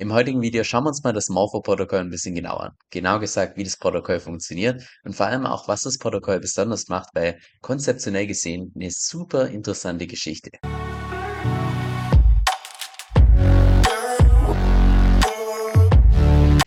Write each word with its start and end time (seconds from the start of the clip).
Im 0.00 0.14
heutigen 0.14 0.40
Video 0.40 0.64
schauen 0.64 0.84
wir 0.84 0.88
uns 0.88 1.04
mal 1.04 1.12
das 1.12 1.28
Morpho-Protokoll 1.28 1.98
ein 1.98 2.08
bisschen 2.08 2.34
genauer 2.34 2.62
an. 2.62 2.72
Genau 2.88 3.18
gesagt, 3.18 3.58
wie 3.58 3.64
das 3.64 3.76
Protokoll 3.76 4.18
funktioniert 4.18 4.82
und 5.04 5.14
vor 5.14 5.26
allem 5.26 5.44
auch, 5.44 5.68
was 5.68 5.82
das 5.82 5.98
Protokoll 5.98 6.40
besonders 6.40 6.88
macht, 6.88 7.10
weil 7.12 7.38
konzeptionell 7.60 8.26
gesehen 8.26 8.72
eine 8.74 8.90
super 8.90 9.48
interessante 9.48 10.06
Geschichte. 10.06 10.52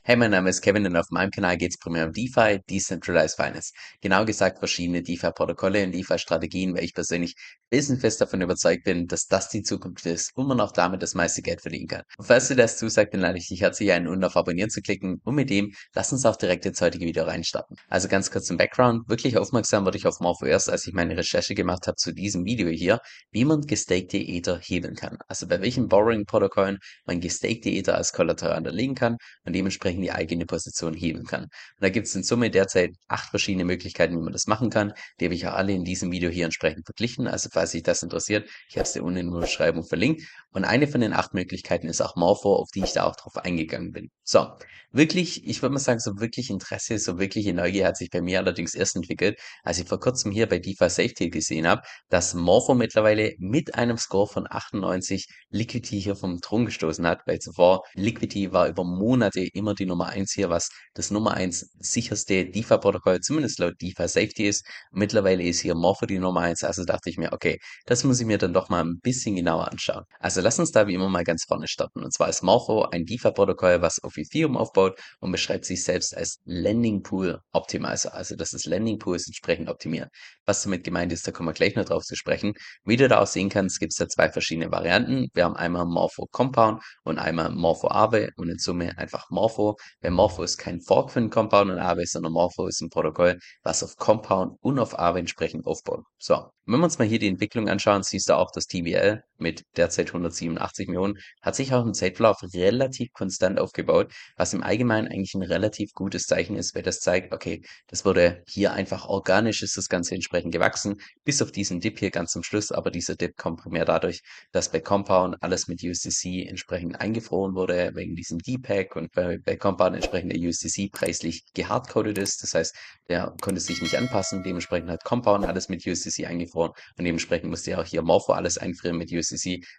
Hey, 0.05 0.17
mein 0.17 0.31
Name 0.31 0.49
ist 0.49 0.59
Kevin 0.59 0.85
und 0.85 0.97
auf 0.97 1.11
meinem 1.11 1.31
Kanal 1.31 1.55
geht 1.55 1.71
es 1.71 1.77
primär 1.77 2.05
um 2.05 2.11
DeFi, 2.11 2.59
Decentralized 2.69 3.37
Finance. 3.37 3.71
Genau 4.01 4.25
gesagt 4.25 4.59
verschiedene 4.59 5.01
DeFi-Protokolle 5.01 5.85
und 5.85 5.93
DeFi-Strategien, 5.93 6.75
weil 6.75 6.83
ich 6.83 6.93
persönlich 6.93 7.35
fest 7.71 8.19
davon 8.19 8.41
überzeugt 8.41 8.83
bin, 8.83 9.07
dass 9.07 9.27
das 9.27 9.49
die 9.49 9.63
Zukunft 9.63 10.05
ist 10.05 10.31
und 10.35 10.47
man 10.47 10.59
auch 10.59 10.73
damit 10.73 11.01
das 11.01 11.15
meiste 11.15 11.41
Geld 11.41 11.61
verdienen 11.61 11.87
kann. 11.87 12.03
Und 12.17 12.25
falls 12.25 12.49
du 12.49 12.55
das 12.55 12.77
zusagt, 12.77 13.13
dann 13.13 13.21
lade 13.21 13.37
ich 13.37 13.47
dich 13.47 13.61
herzlich 13.61 13.93
ein, 13.93 14.07
unten 14.07 14.25
auf 14.25 14.35
Abonnieren 14.35 14.69
zu 14.69 14.81
klicken 14.81 15.21
und 15.23 15.35
mit 15.35 15.49
dem 15.49 15.73
lass 15.95 16.11
uns 16.11 16.25
auch 16.25 16.35
direkt 16.35 16.65
ins 16.65 16.81
heutige 16.81 17.05
Video 17.05 17.23
reinstarten. 17.23 17.77
Also 17.87 18.09
ganz 18.09 18.29
kurz 18.29 18.45
zum 18.45 18.57
Background. 18.57 19.07
Wirklich 19.07 19.37
aufmerksam 19.37 19.85
wurde 19.85 19.97
ich 19.97 20.05
auf 20.05 20.19
Morpho 20.19 20.45
erst, 20.45 20.69
als 20.69 20.85
ich 20.85 20.93
meine 20.93 21.17
Recherche 21.17 21.55
gemacht 21.55 21.87
habe 21.87 21.95
zu 21.95 22.11
diesem 22.13 22.43
Video 22.43 22.67
hier, 22.67 22.99
wie 23.31 23.45
man 23.45 23.61
gestakte 23.61 24.17
Ether 24.17 24.59
hebeln 24.61 24.95
kann. 24.95 25.17
Also 25.29 25.47
bei 25.47 25.61
welchen 25.61 25.87
Borrowing-Protokollen 25.87 26.77
man 27.05 27.21
gestakte 27.21 27.69
Ether 27.69 27.95
als 27.95 28.11
Kollateral 28.11 28.57
unterlegen 28.57 28.95
kann 28.95 29.15
und 29.45 29.53
dementsprechend 29.53 29.92
entsprechend 29.93 30.03
die 30.03 30.11
eigene 30.11 30.45
Position 30.45 30.93
heben 30.93 31.25
kann. 31.25 31.43
Und 31.43 31.49
da 31.79 31.89
gibt 31.89 32.07
es 32.07 32.15
in 32.15 32.23
Summe 32.23 32.49
derzeit 32.49 32.91
acht 33.07 33.29
verschiedene 33.29 33.65
Möglichkeiten, 33.65 34.15
wie 34.15 34.23
man 34.23 34.33
das 34.33 34.47
machen 34.47 34.69
kann. 34.69 34.93
Die 35.19 35.25
habe 35.25 35.35
ich 35.35 35.41
ja 35.41 35.53
alle 35.53 35.73
in 35.73 35.83
diesem 35.83 36.11
Video 36.11 36.29
hier 36.29 36.45
entsprechend 36.45 36.85
verglichen. 36.85 37.27
Also 37.27 37.49
falls 37.51 37.71
sich 37.71 37.83
das 37.83 38.03
interessiert, 38.03 38.49
ich 38.69 38.75
habe 38.75 38.83
es 38.83 38.93
dir 38.93 39.03
unten 39.03 39.19
in 39.19 39.31
der 39.31 39.39
Beschreibung 39.39 39.83
verlinkt. 39.85 40.23
Und 40.51 40.65
eine 40.65 40.87
von 40.87 41.01
den 41.01 41.13
acht 41.13 41.33
Möglichkeiten 41.33 41.87
ist 41.87 42.01
auch 42.01 42.15
Morpho, 42.15 42.55
auf 42.55 42.69
die 42.73 42.83
ich 42.83 42.93
da 42.93 43.05
auch 43.05 43.15
drauf 43.15 43.37
eingegangen 43.37 43.91
bin. 43.91 44.09
So, 44.23 44.47
wirklich, 44.91 45.45
ich 45.47 45.61
würde 45.61 45.73
mal 45.73 45.79
sagen, 45.79 45.99
so 45.99 46.19
wirklich 46.19 46.49
Interesse, 46.49 46.99
so 46.99 47.19
wirkliche 47.19 47.53
Neugier 47.53 47.87
hat 47.87 47.97
sich 47.97 48.09
bei 48.09 48.21
mir 48.21 48.39
allerdings 48.39 48.75
erst 48.75 48.95
entwickelt, 48.95 49.39
als 49.63 49.79
ich 49.79 49.87
vor 49.87 49.99
kurzem 49.99 50.31
hier 50.31 50.47
bei 50.47 50.59
DeFi 50.59 50.89
Safety 50.89 51.29
gesehen 51.29 51.67
habe, 51.67 51.81
dass 52.09 52.33
Morpho 52.35 52.75
mittlerweile 52.75 53.33
mit 53.39 53.75
einem 53.75 53.97
Score 53.97 54.27
von 54.27 54.45
98 54.49 55.27
Liquidity 55.49 56.01
hier 56.01 56.15
vom 56.15 56.39
Thron 56.39 56.65
gestoßen 56.65 57.05
hat, 57.07 57.21
weil 57.25 57.39
zuvor 57.39 57.81
Liquidity 57.95 58.53
war 58.53 58.67
über 58.67 58.83
Monate 58.83 59.41
immer 59.53 59.73
die 59.73 59.82
Nummer 59.85 60.07
eins 60.07 60.33
hier, 60.33 60.49
was 60.49 60.69
das 60.93 61.11
Nummer 61.11 61.33
eins 61.33 61.69
sicherste 61.79 62.45
DeFi-Protokoll, 62.45 63.19
zumindest 63.21 63.59
laut 63.59 63.73
DeFi 63.81 64.07
Safety 64.07 64.47
ist. 64.47 64.65
Mittlerweile 64.91 65.43
ist 65.43 65.61
hier 65.61 65.75
Morpho 65.75 66.05
die 66.05 66.19
Nummer 66.19 66.41
eins, 66.41 66.63
also 66.63 66.83
dachte 66.83 67.09
ich 67.09 67.17
mir, 67.17 67.33
okay, 67.33 67.59
das 67.85 68.03
muss 68.03 68.19
ich 68.19 68.25
mir 68.25 68.37
dann 68.37 68.53
doch 68.53 68.69
mal 68.69 68.83
ein 68.83 68.99
bisschen 69.01 69.35
genauer 69.35 69.71
anschauen. 69.71 70.03
Also 70.19 70.41
lass 70.41 70.59
uns 70.59 70.71
da 70.71 70.87
wie 70.87 70.93
immer 70.93 71.09
mal 71.09 71.23
ganz 71.23 71.43
vorne 71.45 71.67
starten. 71.67 72.03
Und 72.03 72.13
zwar 72.13 72.29
ist 72.29 72.43
Morpho 72.43 72.83
ein 72.91 73.05
DeFi-Protokoll, 73.05 73.81
was 73.81 74.03
auf 74.03 74.17
Ethereum 74.17 74.57
aufbaut 74.57 74.99
und 75.19 75.31
beschreibt 75.31 75.65
sich 75.65 75.83
selbst 75.83 76.15
als 76.15 76.39
Landing 76.45 77.03
Pool 77.03 77.39
Optimizer. 77.51 78.13
Also 78.13 78.35
dass 78.35 78.51
das 78.51 78.65
Landing 78.65 78.99
Pools 78.99 79.27
entsprechend 79.27 79.69
optimiert. 79.69 80.09
Was 80.45 80.63
damit 80.63 80.83
gemeint 80.83 81.11
ist, 81.13 81.27
da 81.27 81.31
kommen 81.31 81.49
wir 81.49 81.53
gleich 81.53 81.75
noch 81.75 81.85
drauf 81.85 82.03
zu 82.03 82.15
sprechen. 82.15 82.53
Wie 82.83 82.97
du 82.97 83.07
da 83.07 83.21
auch 83.21 83.27
sehen 83.27 83.49
kannst, 83.49 83.79
gibt 83.79 83.93
es 83.93 83.97
da 83.97 84.07
zwei 84.07 84.29
verschiedene 84.29 84.71
Varianten. 84.71 85.27
Wir 85.33 85.45
haben 85.45 85.55
einmal 85.55 85.85
Morpho 85.85 86.27
Compound 86.31 86.81
und 87.03 87.17
einmal 87.17 87.49
Morpho 87.51 87.89
Aave 87.89 88.29
und 88.35 88.49
in 88.49 88.57
Summe 88.57 88.97
einfach 88.97 89.29
Morpho. 89.29 89.72
Weil 90.01 90.11
Morpho 90.11 90.43
ist 90.43 90.57
kein 90.57 90.81
Fork 90.81 91.11
für 91.11 91.19
ein 91.19 91.29
Compound 91.29 91.71
und 91.71 91.79
Aave, 91.79 92.05
sondern 92.05 92.33
Morpho 92.33 92.67
ist 92.67 92.81
ein 92.81 92.89
Protokoll, 92.89 93.39
was 93.63 93.83
auf 93.83 93.95
Compound 93.97 94.57
und 94.61 94.79
auf 94.79 94.97
Aave 94.97 95.19
entsprechend 95.19 95.65
aufbaut. 95.65 96.03
So, 96.17 96.49
wenn 96.65 96.79
wir 96.79 96.85
uns 96.85 96.99
mal 96.99 97.07
hier 97.07 97.19
die 97.19 97.27
Entwicklung 97.27 97.69
anschauen, 97.69 98.03
siehst 98.03 98.29
du 98.29 98.37
auch, 98.37 98.51
dass 98.51 98.67
TBL 98.67 99.23
mit 99.43 99.63
derzeit 99.77 100.07
187 100.07 100.87
Millionen 100.87 101.19
hat 101.41 101.55
sich 101.55 101.73
auch 101.73 101.85
im 101.85 101.93
Zeitverlauf 101.93 102.41
relativ 102.53 103.11
konstant 103.13 103.59
aufgebaut, 103.59 104.11
was 104.37 104.53
im 104.53 104.63
Allgemeinen 104.63 105.07
eigentlich 105.07 105.35
ein 105.35 105.43
relativ 105.43 105.91
gutes 105.93 106.23
Zeichen 106.23 106.55
ist, 106.55 106.73
weil 106.73 106.81
das 106.81 107.01
zeigt, 107.01 107.33
okay, 107.33 107.61
das 107.87 108.05
wurde 108.05 108.41
hier 108.47 108.73
einfach 108.73 109.05
organisch, 109.05 109.61
ist 109.61 109.77
das 109.77 109.89
Ganze 109.89 110.15
entsprechend 110.15 110.53
gewachsen, 110.53 110.95
bis 111.23 111.41
auf 111.41 111.51
diesen 111.51 111.79
Dip 111.79 111.99
hier 111.99 112.09
ganz 112.09 112.31
zum 112.31 112.41
Schluss, 112.41 112.71
aber 112.71 112.89
dieser 112.89 113.15
Dip 113.15 113.37
kommt 113.37 113.59
primär 113.59 113.85
dadurch, 113.85 114.21
dass 114.51 114.71
bei 114.71 114.79
Compound 114.79 115.35
alles 115.41 115.67
mit 115.67 115.83
USDC 115.83 116.47
entsprechend 116.47 116.99
eingefroren 116.99 117.53
wurde, 117.53 117.91
wegen 117.93 118.15
diesem 118.15 118.39
D-Pack 118.39 118.95
und 118.95 119.11
bei, 119.11 119.37
bei 119.43 119.57
Compound 119.57 119.95
entsprechend 119.95 120.31
der 120.33 120.39
USDC 120.39 120.91
preislich 120.91 121.43
gehardcoded 121.53 122.17
ist, 122.17 122.41
das 122.43 122.53
heißt, 122.53 122.75
der 123.09 123.35
konnte 123.41 123.59
sich 123.59 123.81
nicht 123.81 123.97
anpassen, 123.97 124.43
dementsprechend 124.43 124.89
hat 124.89 125.03
Compound 125.03 125.45
alles 125.45 125.67
mit 125.67 125.85
USDC 125.85 126.25
eingefroren 126.25 126.71
und 126.97 127.03
dementsprechend 127.03 127.49
musste 127.49 127.71
ja 127.71 127.81
auch 127.81 127.85
hier 127.85 128.01
Morpho 128.01 128.31
alles 128.31 128.57
einfrieren 128.57 128.97
mit 128.97 129.11
USDC. 129.11 129.32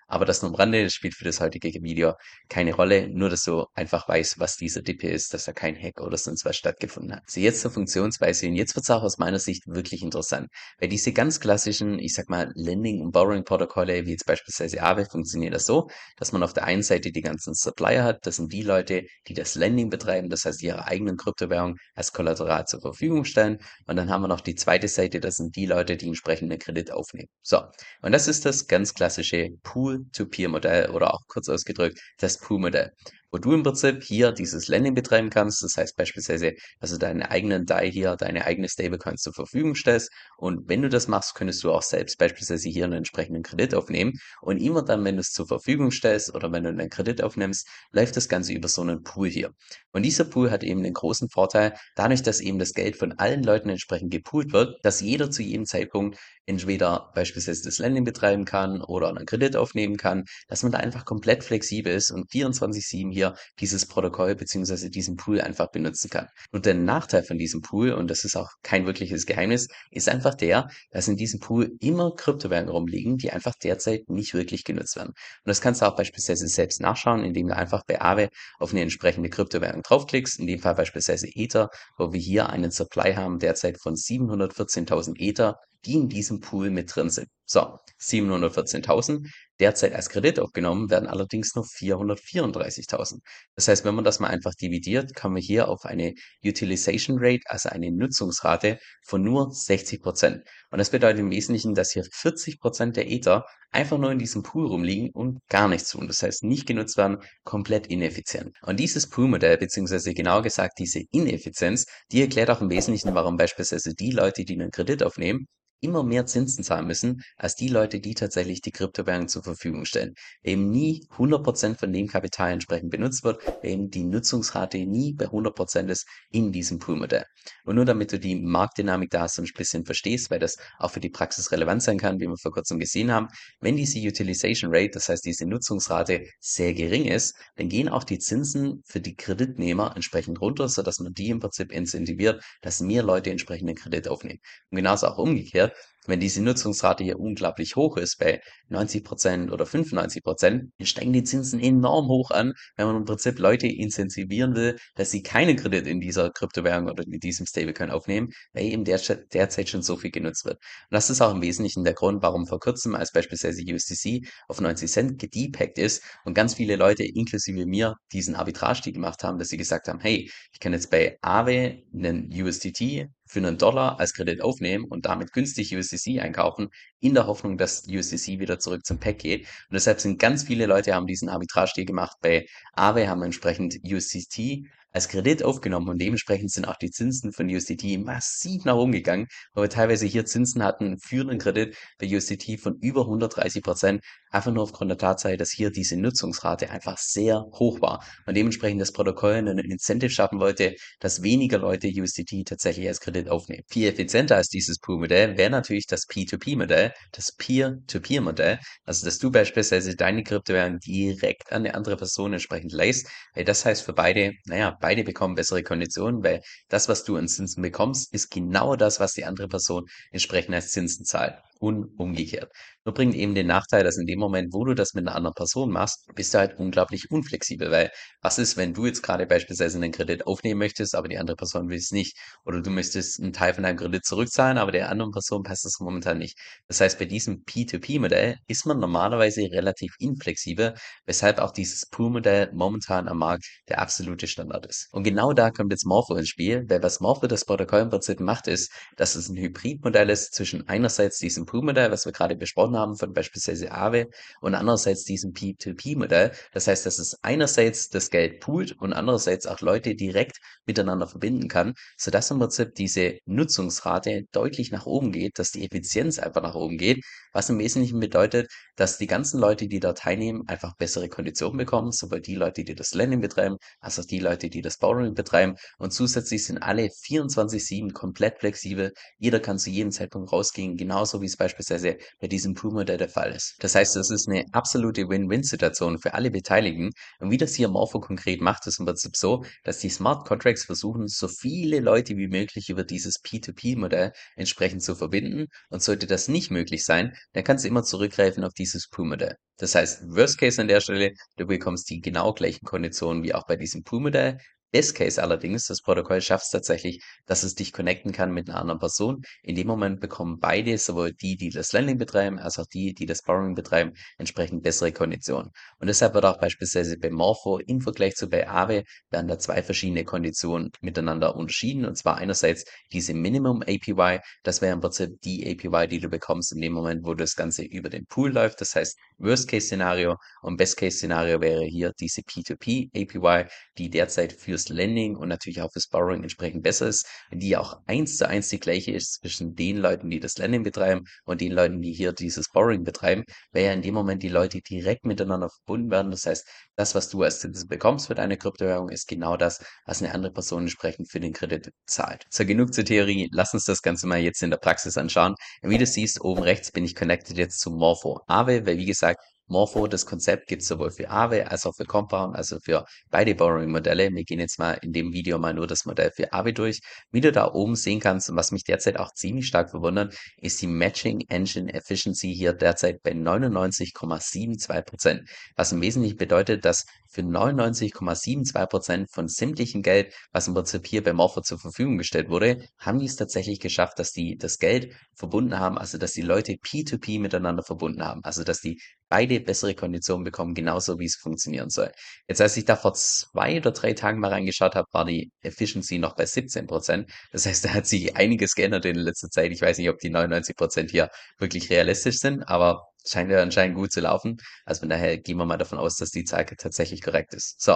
Aber 0.07 0.25
das 0.25 0.43
nur 0.43 0.51
am 0.51 0.55
Rande, 0.55 0.83
das 0.83 0.93
spielt 0.93 1.15
für 1.15 1.25
das 1.25 1.41
heutige 1.41 1.71
Video 1.83 2.15
keine 2.49 2.75
Rolle. 2.75 3.09
Nur, 3.09 3.31
dass 3.31 3.45
du 3.45 3.65
einfach 3.75 4.09
weißt, 4.09 4.39
was 4.39 4.57
dieser 4.57 4.83
Dip 4.83 5.01
hier 5.01 5.13
ist, 5.13 5.35
dass 5.35 5.45
da 5.45 5.53
kein 5.53 5.77
Hack 5.77 6.01
oder 6.01 6.17
sonst 6.17 6.45
was 6.45 6.57
stattgefunden 6.57 7.17
hat. 7.17 7.23
So, 7.29 7.41
jetzt 7.41 7.61
zur 7.61 7.71
Funktionsweise. 7.71 8.47
Und 8.47 8.57
jetzt 8.57 8.75
wird 8.77 8.85
es 8.85 8.91
auch 8.91 9.03
aus 9.03 9.19
meiner 9.19 9.39
Sicht 9.39 9.67
wirklich 9.67 10.03
interessant. 10.03 10.49
Weil 10.79 10.89
diese 10.89 11.13
ganz 11.13 11.41
klassischen, 11.41 11.99
ich 11.99 12.15
sag 12.15 12.29
mal, 12.29 12.53
Lending- 12.55 13.01
und 13.01 13.13
Borrowing-Protokolle, 13.13 14.07
wie 14.07 14.13
jetzt 14.13 14.27
beispielsweise 14.27 14.83
Aave, 14.83 15.07
funktionieren 15.07 15.53
das 15.53 15.67
so, 15.67 15.89
dass 16.17 16.33
man 16.33 16.43
auf 16.43 16.53
der 16.53 16.65
einen 16.65 16.83
Seite 16.83 17.11
die 17.13 17.23
ganzen 17.23 17.55
Supplier 17.55 18.05
hat. 18.05 18.27
Das 18.27 18.37
sind 18.37 18.53
die 18.53 18.63
Leute, 18.63 19.05
die 19.29 19.35
das 19.35 19.55
Lending 19.55 19.91
betreiben, 19.91 20.29
das 20.29 20.45
heißt, 20.45 20.63
ihre 20.63 20.87
eigenen 20.87 21.17
Kryptowährungen 21.17 21.77
als 21.95 22.13
Kollateral 22.13 22.67
zur 22.67 22.81
Verfügung 22.81 23.25
stellen. 23.25 23.59
Und 23.87 23.97
dann 23.97 24.11
haben 24.11 24.23
wir 24.23 24.29
noch 24.29 24.41
die 24.41 24.55
zweite 24.55 24.89
Seite, 24.89 25.21
das 25.21 25.37
sind 25.37 25.57
die 25.57 25.67
Leute, 25.67 25.97
die 25.97 26.07
entsprechend 26.07 26.51
eine 26.51 26.59
Kredit 26.59 26.91
aufnehmen. 26.91 27.29
So, 27.43 27.63
und 28.03 28.13
das 28.13 28.29
ist 28.29 28.45
das 28.45 28.67
ganz 28.67 28.95
klassische 28.95 29.44
Pool-to-Peer-Modell 29.63 30.91
oder 30.91 31.15
auch 31.15 31.23
kurz 31.29 31.49
ausgedrückt 31.49 32.01
das 32.19 32.39
Pool-Modell 32.39 32.93
wo 33.35 33.39
du 33.39 33.53
im 33.53 33.65
Prinzip 33.65 34.05
hier 34.05 34.31
dieses 34.31 34.69
Lending 34.69 34.95
betreiben 34.95 35.29
kannst. 35.29 35.61
Das 35.65 35.77
heißt 35.77 35.97
beispielsweise, 35.97 36.53
dass 36.79 36.93
du 36.93 36.99
deine 36.99 37.33
eigenen 37.33 37.67
DAI 37.67 37.91
hier, 37.91 38.15
deine 38.15 38.45
eigene 38.45 38.69
Stablecoins 38.69 39.23
zur 39.23 39.35
Verfügung 39.35 39.75
stellst. 39.75 40.13
Und 40.37 40.69
wenn 40.69 40.83
du 40.83 40.89
das 40.89 41.09
machst, 41.09 41.35
könntest 41.35 41.65
du 41.65 41.73
auch 41.73 41.83
selbst 41.83 42.17
beispielsweise 42.17 42.69
hier 42.69 42.85
einen 42.85 42.93
entsprechenden 42.93 43.43
Kredit 43.43 43.75
aufnehmen. 43.75 44.13
Und 44.41 44.59
immer 44.59 44.85
dann, 44.85 45.05
wenn 45.05 45.17
du 45.17 45.21
es 45.21 45.33
zur 45.33 45.49
Verfügung 45.49 45.91
stellst 45.91 46.33
oder 46.33 46.53
wenn 46.53 46.63
du 46.63 46.69
einen 46.69 46.89
Kredit 46.89 47.25
aufnimmst, 47.25 47.67
läuft 47.91 48.17
das 48.17 48.29
Ganze 48.29 48.53
über 48.53 48.69
so 48.69 48.83
einen 48.83 49.03
Pool 49.03 49.29
hier. 49.29 49.51
Und 49.91 50.05
dieser 50.05 50.25
Pool 50.25 50.53
hat 50.53 50.63
eben 50.63 50.85
den 50.85 50.95
großen 50.95 51.29
Vorteil, 51.29 51.75
dadurch, 51.97 52.23
dass 52.23 52.41
eben 52.41 52.61
das 52.61 52.73
Geld 52.73 52.95
von 52.95 53.15
allen 53.19 53.43
Leuten 53.43 53.69
entsprechend 53.69 54.13
gepoolt 54.13 54.53
wird, 54.53 54.77
dass 54.85 55.01
jeder 55.01 55.29
zu 55.33 55.43
jedem 55.43 55.67
Zeitpunkt 55.67 56.19
entweder 56.47 57.11
beispielsweise 57.15 57.65
das 57.65 57.79
Lending 57.79 58.05
betreiben 58.05 58.45
kann 58.45 58.83
oder 58.83 59.09
einen 59.09 59.27
Kredit 59.27 59.57
aufnehmen 59.57 59.97
kann, 59.97 60.25
dass 60.49 60.63
man 60.63 60.73
da 60.73 60.79
einfach 60.79 61.05
komplett 61.05 61.43
flexibel 61.43 61.93
ist 61.93 62.11
und 62.11 62.31
24-7 62.31 63.13
hier 63.13 63.24
hier 63.25 63.37
dieses 63.61 63.87
Protokoll 63.87 64.35
beziehungsweise 64.35 64.91
diesen 64.91 65.17
Pool 65.17 65.41
einfach 65.41 65.71
benutzen 65.71 66.11
kann. 66.11 66.29
Und 66.51 66.67
der 66.67 66.75
Nachteil 66.75 67.23
von 67.23 67.39
diesem 67.39 67.63
Pool, 67.63 67.93
und 67.93 68.11
das 68.11 68.25
ist 68.25 68.37
auch 68.37 68.51
kein 68.63 68.87
wirkliches 68.87 69.27
Geheimnis, 69.27 69.69
ist 69.91 70.09
einfach 70.09 70.35
der, 70.35 70.69
dass 70.91 71.09
in 71.09 71.17
diesem 71.17 71.41
Pool 71.41 71.73
immer 71.81 72.15
Kryptowährungen 72.15 72.71
rumliegen, 72.71 73.17
die 73.17 73.31
einfach 73.31 73.55
derzeit 73.63 74.09
nicht 74.09 74.35
wirklich 74.35 74.65
genutzt 74.65 74.97
werden. 74.97 75.11
Und 75.11 75.49
das 75.49 75.61
kannst 75.61 75.83
du 75.83 75.87
auch 75.87 75.97
beispielsweise 75.97 76.47
selbst 76.49 76.81
nachschauen, 76.81 77.25
indem 77.25 77.49
du 77.49 77.57
einfach 77.57 77.83
bei 77.87 78.01
Aave 78.01 78.29
auf 78.59 78.73
eine 78.73 78.83
entsprechende 78.83 79.31
Kryptowährung 79.31 79.83
draufklickst, 79.83 80.39
in 80.39 80.47
dem 80.47 80.61
Fall 80.61 80.75
beispielsweise 80.75 81.29
Ether, 81.35 81.71
wo 81.97 82.13
wir 82.13 82.21
hier 82.21 82.51
einen 82.51 82.71
Supply 82.71 83.15
haben 83.15 83.39
derzeit 83.39 83.81
von 83.81 83.95
714.000 83.95 85.15
Ether, 85.19 85.57
die 85.87 85.95
in 85.95 86.09
diesem 86.09 86.41
Pool 86.41 86.71
mit 86.71 86.95
drin 86.95 87.11
sind. 87.11 87.29
So, 87.47 87.79
714.000. 88.01 89.29
Derzeit 89.61 89.95
als 89.95 90.09
Kredit 90.09 90.41
aufgenommen 90.41 90.91
werden 90.91 91.07
allerdings 91.07 91.55
nur 91.55 91.65
434.000. 91.65 93.21
Das 93.55 93.69
heißt, 93.69 93.85
wenn 93.85 93.95
man 93.95 94.05
das 94.05 94.19
mal 94.19 94.29
einfach 94.29 94.55
dividiert, 94.55 95.15
kommen 95.15 95.37
wir 95.37 95.43
hier 95.43 95.69
auf 95.69 95.85
eine 95.85 96.15
Utilization 96.45 97.19
Rate, 97.21 97.43
also 97.47 97.69
eine 97.69 97.93
Nutzungsrate 97.93 98.79
von 99.03 99.23
nur 99.23 99.53
60 99.53 100.03
Prozent. 100.03 100.43
Und 100.71 100.79
das 100.79 100.91
bedeutet 100.91 101.21
im 101.21 101.31
Wesentlichen, 101.31 101.75
dass 101.75 101.93
hier 101.93 102.05
40 102.11 102.59
Prozent 102.59 102.97
der 102.97 103.09
Ether 103.09 103.45
einfach 103.71 103.99
nur 103.99 104.11
in 104.11 104.19
diesem 104.19 104.43
Pool 104.43 104.67
rumliegen 104.67 105.11
und 105.11 105.41
gar 105.49 105.69
nichts 105.69 105.91
tun. 105.91 106.07
Das 106.09 106.23
heißt, 106.23 106.45
nicht 106.45 106.67
genutzt 106.67 106.97
werden, 106.97 107.19
komplett 107.45 107.87
ineffizient. 107.89 108.57
Und 108.63 108.81
dieses 108.81 109.09
Pool-Modell, 109.09 109.59
beziehungsweise 109.59 110.15
genauer 110.15 110.43
gesagt 110.43 110.79
diese 110.79 111.03
Ineffizienz, 111.13 111.87
die 112.11 112.23
erklärt 112.23 112.51
auch 112.51 112.61
im 112.61 112.71
Wesentlichen, 112.71 113.15
warum 113.15 113.37
beispielsweise 113.37 113.95
die 113.95 114.11
Leute, 114.11 114.45
die 114.45 114.55
einen 114.55 114.71
Kredit 114.71 115.03
aufnehmen, 115.03 115.47
immer 115.85 116.03
mehr 116.03 116.27
Zinsen 116.27 116.65
zahlen 116.65 116.87
müssen 116.87 117.23
als 117.37 117.55
die 117.55 117.69
Leute, 117.69 118.01
die 118.01 118.15
tatsächlich 118.15 118.61
die 118.63 118.73
Kryptowährung 118.73 119.29
zur 119.29 119.43
Verfügung 119.43 119.85
stellen. 119.85 120.15
Eben 120.43 120.71
nie 120.71 121.07
100% 121.17 121.79
von 121.79 121.93
dem 121.93 122.09
Kapital 122.09 122.53
entsprechend 122.53 122.91
benutzt 122.91 123.25
wird, 123.25 123.43
eben 123.63 123.91
die 123.91 124.05
Nutzungsrate 124.05 124.79
nie 124.87 125.13
bei 125.13 125.27
100% 125.27 125.89
ist 125.89 126.07
in 126.31 126.53
diesem 126.53 126.79
Poolmodell. 126.79 127.25
Und 127.65 127.77
nur 127.77 127.85
damit 127.85 128.13
du 128.13 128.19
die 128.19 128.37
Marktdynamik 128.37 129.11
da 129.11 129.29
so 129.29 129.43
ein 129.43 129.49
bisschen 129.57 129.85
verstehst, 129.85 130.31
weil 130.31 130.39
das 130.39 130.57
auch 130.79 130.91
für 130.91 131.01
die 131.01 131.11
Praxis 131.11 131.53
relevant 131.53 131.83
sein 131.83 131.99
kann, 131.99 132.19
wie 132.19 132.27
wir 132.27 132.37
vor 132.37 132.53
kurzem 132.53 132.79
gesehen 132.79 133.13
haben, 133.13 133.29
wenn 133.61 133.77
diese 133.77 133.99
Utilization 133.99 134.71
Rate, 134.75 134.93
das 134.95 135.09
heißt 135.09 135.25
diese 135.25 135.47
Nutzungsrate 135.47 136.27
sehr 136.41 136.75
gering 136.75 137.05
ist, 137.05 137.35
dann 137.57 137.69
gehen 137.69 137.89
auch 137.89 138.05
die 138.05 138.19
Zinsen 138.19 138.83
für 138.85 139.01
die 139.01 139.15
Kreditnehmer 139.15 139.93
entsprechend 139.95 140.41
runter, 140.41 140.69
sodass 140.69 140.99
man 141.01 141.13
die 141.13 141.29
im 141.29 141.41
Prinzip 141.41 141.73
incentiviert, 141.73 142.43
dass 142.63 142.81
mehr 142.81 143.03
Leute 143.03 143.31
entsprechend 143.31 143.69
den 143.69 143.77
Kredit 143.77 144.09
aufnehmen. 144.09 144.41
Und 144.71 144.77
genauso 144.77 145.07
auch 145.07 145.19
umgekehrt, 145.19 145.74
Wenn 146.07 146.21
diese 146.21 146.43
Nutzungsrate 146.43 147.03
hier 147.05 147.19
unglaublich 147.19 147.77
hoch 147.77 147.97
ist, 147.97 148.19
bei 148.19 148.41
90% 148.71 149.51
oder 149.51 149.65
95%, 149.65 150.69
dann 150.79 150.87
steigen 150.87 151.13
die 151.13 151.25
Zinsen 151.25 151.61
enorm 151.61 152.09
hoch 152.09 152.31
an, 152.31 152.53
wenn 152.77 152.87
man 152.87 152.97
im 152.97 153.05
Prinzip 153.05 153.39
Leute 153.39 153.67
incentivieren 153.67 154.55
will, 154.55 154.77
dass 154.97 155.11
sie 155.11 155.23
keinen 155.23 155.57
Kredit 155.57 155.87
in 155.87 156.01
dieser 156.01 156.31
Kryptowährung 156.31 156.89
oder 156.89 157.05
in 157.05 157.21
diesem 157.21 157.47
Stablecoin 157.47 157.91
aufnehmen, 157.91 158.29
weil 158.53 158.65
eben 158.65 158.85
derzeit, 158.85 159.69
schon 159.69 159.83
so 159.83 159.97
viel 159.97 160.11
genutzt 160.11 160.45
wird. 160.45 160.57
Und 160.57 160.95
das 160.95 161.09
ist 161.11 161.21
auch 161.21 161.35
im 161.35 161.41
Wesentlichen 161.43 161.85
der 161.85 161.95
Grund, 161.95 162.23
warum 162.23 162.47
vor 162.47 162.61
kurzem 162.61 162.95
als 162.95 163.13
beispielsweise 163.13 163.63
USDC 163.63 164.29
auf 164.49 164.61
90 164.61 164.91
Cent 164.91 165.19
gedepackt 165.19 165.79
ist 165.79 166.03
und 166.25 166.35
ganz 166.35 166.55
viele 166.55 166.77
Leute, 166.77 167.05
inklusive 167.05 167.67
mir, 167.67 167.95
diesen 168.13 168.35
Arbitrage 168.35 168.93
gemacht 168.93 169.25
haben, 169.25 169.39
dass 169.39 169.49
sie 169.49 169.57
gesagt 169.57 169.89
haben, 169.89 170.01
hey, 170.01 170.31
ich 170.53 170.61
kann 170.61 170.73
jetzt 170.73 170.91
bei 170.91 171.19
Aave 171.23 171.83
einen 171.93 172.31
USDT 172.33 173.09
für 173.27 173.39
einen 173.39 173.59
Dollar 173.59 173.99
als 173.99 174.15
Kredit 174.15 174.43
aufnehmen 174.43 174.85
und 174.85 175.07
damit 175.07 175.33
günstig 175.33 175.75
USDC 175.75 176.21
einkaufen, 176.21 176.69
in 177.01 177.15
der 177.15 177.27
Hoffnung, 177.27 177.57
dass 177.59 177.87
USDC 177.89 178.39
wieder 178.39 178.59
zurück 178.59 178.85
zum 178.85 178.99
Pack 178.99 179.19
geht. 179.19 179.43
Und 179.43 179.75
deshalb 179.75 180.01
sind 180.01 180.19
ganz 180.19 180.45
viele 180.45 180.67
Leute 180.67 180.95
haben 180.95 181.07
diesen 181.07 181.29
Arbitrage 181.29 181.85
gemacht. 181.85 182.17
Bei 182.21 182.47
Aave 182.75 183.09
haben 183.09 183.23
entsprechend 183.23 183.79
USDT 183.85 184.67
als 184.95 185.09
Kredit 185.09 185.43
aufgenommen 185.43 185.89
und 185.89 186.01
dementsprechend 186.01 186.53
sind 186.53 186.67
auch 186.67 186.77
die 186.77 186.91
Zinsen 186.91 187.33
von 187.33 187.49
USDT 187.49 187.99
massiv 187.99 188.65
nach 188.65 188.77
oben 188.77 188.93
gegangen, 188.93 189.27
weil 189.53 189.65
wir 189.65 189.69
teilweise 189.69 190.07
hier 190.07 190.25
Zinsen 190.25 190.63
hatten 190.63 190.99
für 190.99 191.23
einen 191.23 191.39
Kredit 191.39 191.77
bei 191.99 192.07
USDT 192.07 192.61
von 192.61 192.79
über 192.81 193.01
130 193.03 193.63
Prozent, 193.63 194.05
einfach 194.31 194.53
nur 194.53 194.63
aufgrund 194.63 194.91
der 194.93 194.99
Tatsache, 194.99 195.37
dass 195.37 195.51
hier 195.51 195.71
diese 195.71 195.97
Nutzungsrate 195.97 196.71
einfach 196.71 196.97
sehr 196.99 197.45
hoch 197.55 197.81
war 197.81 198.05
und 198.27 198.37
dementsprechend 198.37 198.81
das 198.81 198.93
Protokoll 198.93 199.35
einen 199.35 199.59
Incentive 199.59 200.11
schaffen 200.11 200.39
wollte, 200.39 200.77
dass 201.01 201.23
weniger 201.23 201.59
Leute 201.59 201.89
USDT 201.89 202.45
tatsächlich 202.47 202.87
als 202.87 203.01
Kredit 203.01 203.29
aufnehmen. 203.29 203.65
Viel 203.69 203.89
effizienter 203.89 204.37
als 204.37 204.49
dieses 204.49 204.79
Pool-Modell 204.79 205.37
wäre 205.37 205.51
natürlich 205.51 205.87
das 205.89 206.07
P2P-Modell, 206.09 206.93
das 207.11 207.33
Peer-to-Peer-Modell, 207.33 208.61
also 208.85 209.05
dass 209.05 209.19
du 209.19 209.33
beispielsweise 209.33 209.97
deine 209.97 210.23
Kryptowährung 210.23 210.79
direkt 210.79 211.51
an 211.51 211.63
eine 211.65 211.75
andere 211.75 211.97
Person 211.97 212.33
entsprechend 212.33 212.73
leist, 212.73 213.09
weil 213.35 213.45
das 213.45 213.65
heißt 213.65 213.83
für 213.83 213.93
beide, 213.93 214.35
naja, 214.47 214.79
beide 214.85 215.03
bekommen 215.03 215.35
bessere 215.35 215.63
Konditionen, 215.63 216.23
weil 216.23 216.43
das, 216.69 216.91
was 216.91 217.05
du 217.05 217.17
an 217.17 217.27
Zinsen 217.27 217.63
bekommst, 217.63 218.13
ist 218.13 218.31
genau 218.31 218.77
das, 218.77 219.01
was 219.01 219.15
die 219.15 219.25
andere 219.25 219.49
Person 219.49 219.87
entsprechend 220.11 220.55
als 220.55 220.73
Zinsen 220.73 221.07
zahlt 221.07 221.41
und 221.65 221.99
umgekehrt. 221.99 222.53
Nur 222.85 222.95
bringt 222.95 223.15
eben 223.15 223.35
den 223.35 223.47
Nachteil, 223.47 223.85
dass 223.85 223.97
in 223.97 224.07
dem 224.07 224.19
Moment, 224.19 224.53
wo 224.53 224.65
du 224.65 224.75
das 224.75 224.93
mit 224.93 225.07
einer 225.07 225.17
anderen 225.17 225.35
Person 225.35 225.71
machst, 225.71 226.07
bist 226.15 226.35
du 226.35 226.39
halt 226.39 226.59
unglaublich 226.59 227.11
unflexibel, 227.11 227.71
weil 227.71 227.91
was 228.21 228.39
ist, 228.39 228.59
wenn 228.59 228.75
du 228.75 228.85
jetzt 228.85 229.03
gerade 229.03 229.27
beispielsweise 229.27 229.79
einen 229.79 229.91
Kredit 229.91 230.27
aufnehmen 230.27 230.59
möchtest, 230.59 230.95
aber 230.95 231.09
die 231.09 231.17
andere 231.17 231.37
Person 231.37 231.71
will 231.71 231.79
es 231.79 231.91
nicht? 231.91 232.19
Oder 232.45 232.61
du 232.61 232.69
möchtest 232.69 233.19
einen 233.21 233.33
Teil 233.33 233.55
von 233.55 233.63
deinem 233.63 233.79
Kredit 233.79 234.05
zurückzahlen, 234.05 234.59
aber 234.59 234.73
der 234.73 234.91
anderen 234.91 235.13
Person 235.13 235.43
passt 235.43 235.65
das 235.65 235.81
momentan 235.81 236.19
nicht. 236.19 236.39
Das 236.69 236.81
heißt, 236.83 236.99
bei 236.99 237.07
diesem 237.07 237.45
P2P-Modell 237.45 238.37
ist 238.47 238.67
man 238.67 238.79
normalerweise 238.79 239.41
relativ 239.51 239.95
inflexibel, 239.99 240.75
weshalb 241.07 241.39
auch 241.39 241.53
dieses 241.53 241.87
Pool-Modell 241.87 242.53
momentan 242.53 243.09
am 243.09 243.19
Markt 243.19 243.47
der 243.71 243.81
absolute 243.81 244.27
Standard 244.27 244.67
ist. 244.67 244.89
Und 244.93 245.05
genau 245.05 245.33
da 245.33 245.51
kommt 245.51 245.73
jetzt 245.73 245.87
Morpho 245.87 246.15
ins 246.17 246.29
Spiel, 246.29 246.65
weil 246.69 246.83
was 246.83 247.01
Morpho 247.01 247.27
das 247.27 247.47
Protokoll 247.47 247.81
im 247.81 247.89
Prinzip 247.89 248.21
macht, 248.21 248.47
ist, 248.49 248.71
dass 248.97 249.15
es 249.15 249.31
ein 249.31 249.37
Hybridmodell 249.39 250.11
ist 250.11 250.35
zwischen 250.35 250.69
einerseits 250.69 251.19
diesem 251.19 251.47
Pool-Modell, 251.55 251.93
was 251.93 252.05
wir 252.05 252.11
gerade 252.11 252.35
besprochen 252.35 252.77
haben, 252.77 252.97
von 252.97 253.13
beispielsweise 253.13 253.71
Aave 253.71 254.09
und 254.41 254.57
andererseits 254.57 255.05
diesem 255.05 255.33
P2P-Modell. 255.33 256.33
Das 256.53 256.67
heißt, 256.67 256.85
dass 256.85 256.99
es 256.99 257.17
einerseits 257.23 257.91
das 257.91 258.11
Geld 258.11 258.41
poolt 258.41 258.73
und 258.73 258.93
andererseits 258.93 259.47
auch 259.47 259.61
Leute 259.61 259.95
direkt 259.95 260.39
miteinander 260.67 261.07
verbinden 261.07 261.47
kann, 261.47 261.75
sodass 261.97 262.33
im 262.33 262.41
Prinzip 262.41 262.75
diese 262.75 263.19
Nutzungsrate 263.27 264.25
deutlich 264.33 264.73
nach 264.73 264.85
oben 264.85 265.13
geht, 265.13 265.39
dass 265.39 265.53
die 265.53 265.65
Effizienz 265.65 266.19
einfach 266.19 266.43
nach 266.43 266.57
oben 266.57 266.77
geht, 266.77 267.05
was 267.33 267.49
im 267.51 267.61
Wesentlichen 267.61 268.01
bedeutet, 268.01 268.51
dass 268.75 268.99
die 268.99 269.07
ganzen 269.07 269.39
Leute, 269.39 269.69
die 269.69 269.79
da 269.79 269.93
teilnehmen, 269.93 270.43
einfach 270.49 270.75
bessere 270.77 271.09
Konditionen 271.09 271.57
bekommen, 271.57 271.93
sowohl 271.93 272.21
die 272.21 272.35
Leute, 272.35 272.65
die 272.65 272.75
das 272.75 272.95
Lending 272.95 273.21
betreiben, 273.21 273.59
als 273.79 274.01
auch 274.01 274.05
die 274.05 274.19
Leute, 274.19 274.51
die 274.51 274.61
das 274.61 274.79
Borrowing 274.79 275.15
betreiben 275.15 275.55
und 275.79 275.93
zusätzlich 275.93 276.45
sind 276.45 276.59
alle 276.59 276.87
24-7 276.87 277.93
komplett 277.93 278.41
flexibel. 278.41 278.93
Jeder 279.19 279.39
kann 279.39 279.61
zu 279.61 279.71
jedem 279.71 279.93
Zeitpunkt 279.93 280.33
rausgehen, 280.33 280.77
genauso 280.77 281.23
wie 281.23 281.27
es 281.27 281.37
beispielsweise 281.45 281.99
bei 282.21 282.27
diesem 282.27 282.55
Pool-Modell 282.55 282.97
der 282.97 283.09
Fall 283.09 283.33
ist. 283.33 283.57
Das 283.61 283.75
heißt, 283.75 283.97
es 283.97 284.11
ist 284.11 284.29
eine 284.29 284.45
absolute 284.53 285.09
Win-Win-Situation 285.09 285.99
für 285.99 286.15
alle 286.15 286.31
Beteiligten. 286.31 286.91
Und 287.21 287.31
wie 287.31 287.37
das 287.37 287.55
hier 287.55 287.69
Morpho 287.69 288.01
konkret 288.01 288.41
macht, 288.41 288.67
ist 288.67 288.79
im 288.79 288.87
Prinzip 288.87 289.17
so, 289.17 289.45
dass 289.63 289.79
die 289.79 289.91
Smart 289.91 290.27
Contracts 290.27 290.65
versuchen, 290.65 291.07
so 291.07 291.29
viele 291.29 291.81
Leute 291.81 292.17
wie 292.17 292.29
möglich 292.29 292.71
über 292.71 292.85
dieses 292.85 293.23
P2P-Modell 293.23 294.13
entsprechend 294.37 294.83
zu 294.83 294.95
verbinden. 294.95 295.47
Und 295.69 295.83
sollte 295.83 296.07
das 296.07 296.29
nicht 296.29 296.51
möglich 296.51 296.85
sein, 296.85 297.15
dann 297.35 297.45
kannst 297.45 297.65
du 297.65 297.69
immer 297.69 297.83
zurückgreifen 297.83 298.45
auf 298.45 298.55
dieses 298.55 298.89
Pool-Modell. 298.89 299.37
Das 299.59 299.75
heißt, 299.75 300.03
Worst 300.09 300.39
Case 300.39 300.61
an 300.61 300.69
der 300.69 300.81
Stelle, 300.81 301.13
du 301.37 301.47
bekommst 301.47 301.89
die 301.91 302.01
genau 302.01 302.33
gleichen 302.33 302.65
Konditionen 302.65 303.23
wie 303.23 303.35
auch 303.35 303.47
bei 303.47 303.57
diesem 303.57 303.85
Pool-Modell, 303.85 304.39
Best 304.75 304.97
Case 304.97 305.23
allerdings, 305.23 305.67
das 305.67 305.83
Protokoll 305.83 306.21
schafft 306.21 306.47
es 306.47 306.51
tatsächlich, 306.51 307.01
dass 307.27 307.45
es 307.45 307.55
dich 307.55 307.73
connecten 307.73 308.11
kann 308.11 308.33
mit 308.33 308.49
einer 308.51 308.59
anderen 308.59 308.81
Person. 308.81 309.23
In 309.45 309.55
dem 309.55 309.69
Moment 309.69 310.01
bekommen 310.01 310.41
beide, 310.41 310.77
sowohl 310.79 311.13
die, 311.13 311.37
die 311.37 311.51
das 311.51 311.73
Lending 311.73 311.97
betreiben, 311.97 312.41
als 312.41 312.59
auch 312.59 312.67
die, 312.67 312.93
die 312.93 313.07
das 313.07 313.23
Borrowing 313.23 313.55
betreiben, 313.55 313.93
entsprechend 314.19 314.65
bessere 314.65 314.91
Konditionen. 314.91 315.53
Und 315.79 315.87
deshalb 315.87 316.15
wird 316.15 316.25
auch 316.25 316.41
beispielsweise 316.41 316.99
bei 316.99 317.09
Morpho 317.11 317.61
im 317.61 317.83
Vergleich 317.83 318.17
zu 318.17 318.29
bei 318.29 318.49
Aave 318.49 318.83
werden 319.11 319.29
da 319.29 319.39
zwei 319.39 319.63
verschiedene 319.63 320.05
Konditionen 320.05 320.73
miteinander 320.81 321.37
unterschieden. 321.37 321.85
Und 321.85 321.97
zwar 321.97 322.17
einerseits 322.17 322.65
diese 322.93 323.15
Minimum 323.15 323.63
APY, 323.63 324.19
das 324.43 324.61
wäre 324.61 324.73
im 324.73 324.81
Prinzip 324.81 325.21
die 325.23 325.49
APY, 325.53 325.87
die 325.87 326.01
du 326.01 326.09
bekommst 326.09 326.51
in 326.53 326.61
dem 326.61 326.73
Moment, 326.73 327.07
wo 327.07 327.15
das 327.15 327.37
Ganze 327.37 327.63
über 327.63 327.91
den 327.91 328.07
Pool 328.07 328.33
läuft. 328.33 328.61
Das 328.61 328.75
heißt 328.75 328.99
Worst 329.19 329.47
Case 329.47 329.67
Szenario 329.67 330.17
und 330.43 330.57
Best 330.57 330.77
Case 330.77 330.97
Szenario 330.97 331.41
wäre 331.41 331.65
hier 331.65 331.93
diese 332.01 332.23
P2P 332.23 332.91
APY, 332.93 333.49
die 333.79 333.89
derzeit 333.89 334.33
fürs 334.33 334.64
fürs 334.65 334.77
Lending 334.77 335.17
und 335.17 335.29
natürlich 335.29 335.61
auch 335.61 335.73
fürs 335.73 335.89
Borrowing 335.89 336.23
entsprechend 336.23 336.63
besser 336.63 336.89
ist, 336.89 337.07
die 337.33 337.57
auch 337.57 337.81
eins 337.87 338.17
zu 338.17 338.29
eins 338.29 338.49
die 338.49 338.61
gleiche 338.61 338.93
ist 338.93 339.21
zwischen 339.21 339.55
den 339.55 339.79
Leuten, 339.79 340.11
die 340.11 340.21
das 340.21 340.39
Lending 340.39 340.63
betreiben 340.63 341.05
und 341.25 341.41
den 341.41 341.53
Leuten, 341.53 341.81
die 341.81 341.93
hier 341.93 342.13
dieses 342.13 342.49
Borrowing 342.51 342.85
betreiben, 342.85 343.25
weil 343.53 343.65
ja 343.65 343.73
in 343.73 343.83
dem 343.83 343.95
Moment 343.95 344.23
die 344.23 344.29
Leute 344.29 344.61
direkt 344.61 345.05
miteinander 345.05 345.49
verbunden 345.51 345.91
werden. 345.91 346.11
Das 346.11 346.27
heißt, 346.27 346.47
das, 346.77 346.95
was 346.95 347.09
du 347.09 347.23
als 347.23 347.41
Zinsen 347.41 347.69
bekommst 347.69 348.07
für 348.07 348.15
deine 348.15 348.37
Kryptowährung, 348.37 348.89
ist 348.89 349.09
genau 349.09 349.37
das, 349.37 349.65
was 349.87 350.03
eine 350.03 350.15
andere 350.15 350.33
Person 350.33 350.63
entsprechend 350.63 351.11
für 351.11 351.21
den 351.21 351.33
Kredit 351.33 351.71
zahlt. 351.87 352.25
So, 352.31 352.45
genug 352.45 352.75
zur 352.75 352.85
Theorie. 352.85 353.29
Lass 353.33 353.55
uns 353.55 353.65
das 353.65 353.83
Ganze 353.83 354.07
mal 354.07 354.19
jetzt 354.19 354.43
in 354.43 354.51
der 354.51 354.59
Praxis 354.59 354.97
anschauen. 354.97 355.35
Wie 355.63 355.79
du 355.79 355.87
siehst, 355.87 356.21
oben 356.21 356.43
rechts 356.43 356.73
bin 356.73 356.85
ich 356.85 356.95
connected 356.95 357.39
jetzt 357.39 357.61
zu 357.61 357.71
Morpho 357.71 358.21
Aave, 358.27 358.67
weil 358.67 358.79
wie 358.79 358.87
gesagt, 358.87 359.21
Morpho, 359.55 359.87
das 359.87 360.05
Konzept 360.05 360.49
gibt 360.49 360.63
es 360.63 360.69
sowohl 360.69 360.91
für 360.91 361.09
Aave 361.09 361.49
als 361.49 361.65
auch 361.65 361.77
für 361.77 361.85
Compound, 361.85 362.35
also 362.35 362.59
für 362.59 362.85
beide 363.13 363.37
Borrowing-Modelle. 363.37 364.11
Wir 364.13 364.25
gehen 364.25 364.41
jetzt 364.41 364.59
mal 364.59 364.73
in 364.83 364.93
dem 364.93 365.13
Video 365.13 365.39
mal 365.39 365.55
nur 365.55 365.69
das 365.69 365.85
Modell 365.85 366.11
für 366.11 366.33
Aave 366.33 366.53
durch. 366.53 366.81
Wie 367.13 367.21
du 367.21 367.31
da 367.31 367.53
oben 367.53 367.77
sehen 367.77 368.01
kannst 368.01 368.29
und 368.29 368.35
was 368.35 368.51
mich 368.51 368.65
derzeit 368.65 368.99
auch 368.99 369.15
ziemlich 369.15 369.47
stark 369.47 369.71
verwundert, 369.71 370.13
ist 370.39 370.61
die 370.61 370.67
Matching 370.67 371.21
Engine 371.29 371.73
Efficiency 371.73 372.35
hier 372.35 372.53
derzeit 372.53 373.01
bei 373.05 373.13
99,72%. 373.13 375.21
Was 375.55 375.71
im 375.71 375.81
Wesentlichen 375.81 376.17
bedeutet, 376.17 376.65
dass 376.65 376.85
für 377.15 377.23
99,72% 377.23 379.07
von 379.09 379.29
sämtlichen 379.29 379.83
Geld, 379.83 380.13
was 380.33 380.49
im 380.49 380.55
Prinzip 380.55 380.87
hier 380.87 381.03
bei 381.03 381.13
Morpho 381.13 381.41
zur 381.43 381.61
Verfügung 381.61 381.97
gestellt 381.97 382.29
wurde, 382.29 382.67
haben 382.79 382.99
die 382.99 383.07
es 383.07 383.15
tatsächlich 383.15 383.61
geschafft, 383.61 384.01
dass 384.01 384.11
die 384.11 384.37
das 384.37 384.59
Geld 384.59 384.93
verbunden 385.17 385.59
haben, 385.59 385.79
also 385.79 385.97
dass 385.97 386.13
die 386.13 386.23
Leute 386.23 386.55
P2P 386.55 387.21
miteinander 387.21 387.63
verbunden 387.63 388.05
haben, 388.05 388.21
also 388.25 388.43
dass 388.43 388.61
die 388.61 388.81
beide 389.09 389.39
bessere 389.39 389.77
Konditionen 389.77 390.25
bekommen, 390.25 390.55
genauso 390.55 390.99
wie 390.99 391.05
es 391.05 391.15
funktionieren 391.15 391.71
soll. 391.71 391.93
Jetzt, 392.27 392.41
als 392.41 392.57
ich 392.57 392.65
da 392.65 392.75
vor 392.75 392.95
zwei 392.95 393.59
oder 393.59 393.71
drei 393.71 393.93
Tagen 393.93 394.19
mal 394.19 394.31
reingeschaut 394.31 394.75
habe, 394.75 394.89
war 394.91 395.05
die 395.05 395.31
Efficiency 395.43 395.99
noch 396.01 396.17
bei 396.17 396.27
17 396.27 396.67
Prozent. 396.67 397.09
Das 397.31 397.47
heißt, 397.47 397.65
da 397.65 397.75
hat 397.75 397.87
sich 397.87 398.17
einiges 398.17 398.57
geändert 398.57 398.87
in 398.87 398.97
letzter 398.97 399.29
Zeit. 399.29 399.53
Ich 399.53 399.61
weiß 399.63 399.79
nicht, 399.79 399.89
ob 399.89 399.99
die 399.99 400.11
99 400.11 400.57
Prozent 400.57 400.91
hier 400.91 401.11
wirklich 401.39 401.71
realistisch 401.71 402.19
sind, 402.19 402.43
aber 402.43 402.83
scheint 403.07 403.31
ja 403.31 403.43
anscheinend 403.43 403.77
gut 403.77 403.93
zu 403.93 404.01
laufen. 404.01 404.39
Also 404.65 404.81
von 404.81 404.89
daher 404.89 405.19
gehen 405.19 405.37
wir 405.37 405.45
mal 405.47 405.57
davon 405.57 405.79
aus, 405.79 405.97
dass 405.97 406.11
die 406.11 406.25
Zahl 406.25 406.45
tatsächlich 406.47 407.03
korrekt 407.03 407.35
ist. 407.35 407.61
So, 407.61 407.75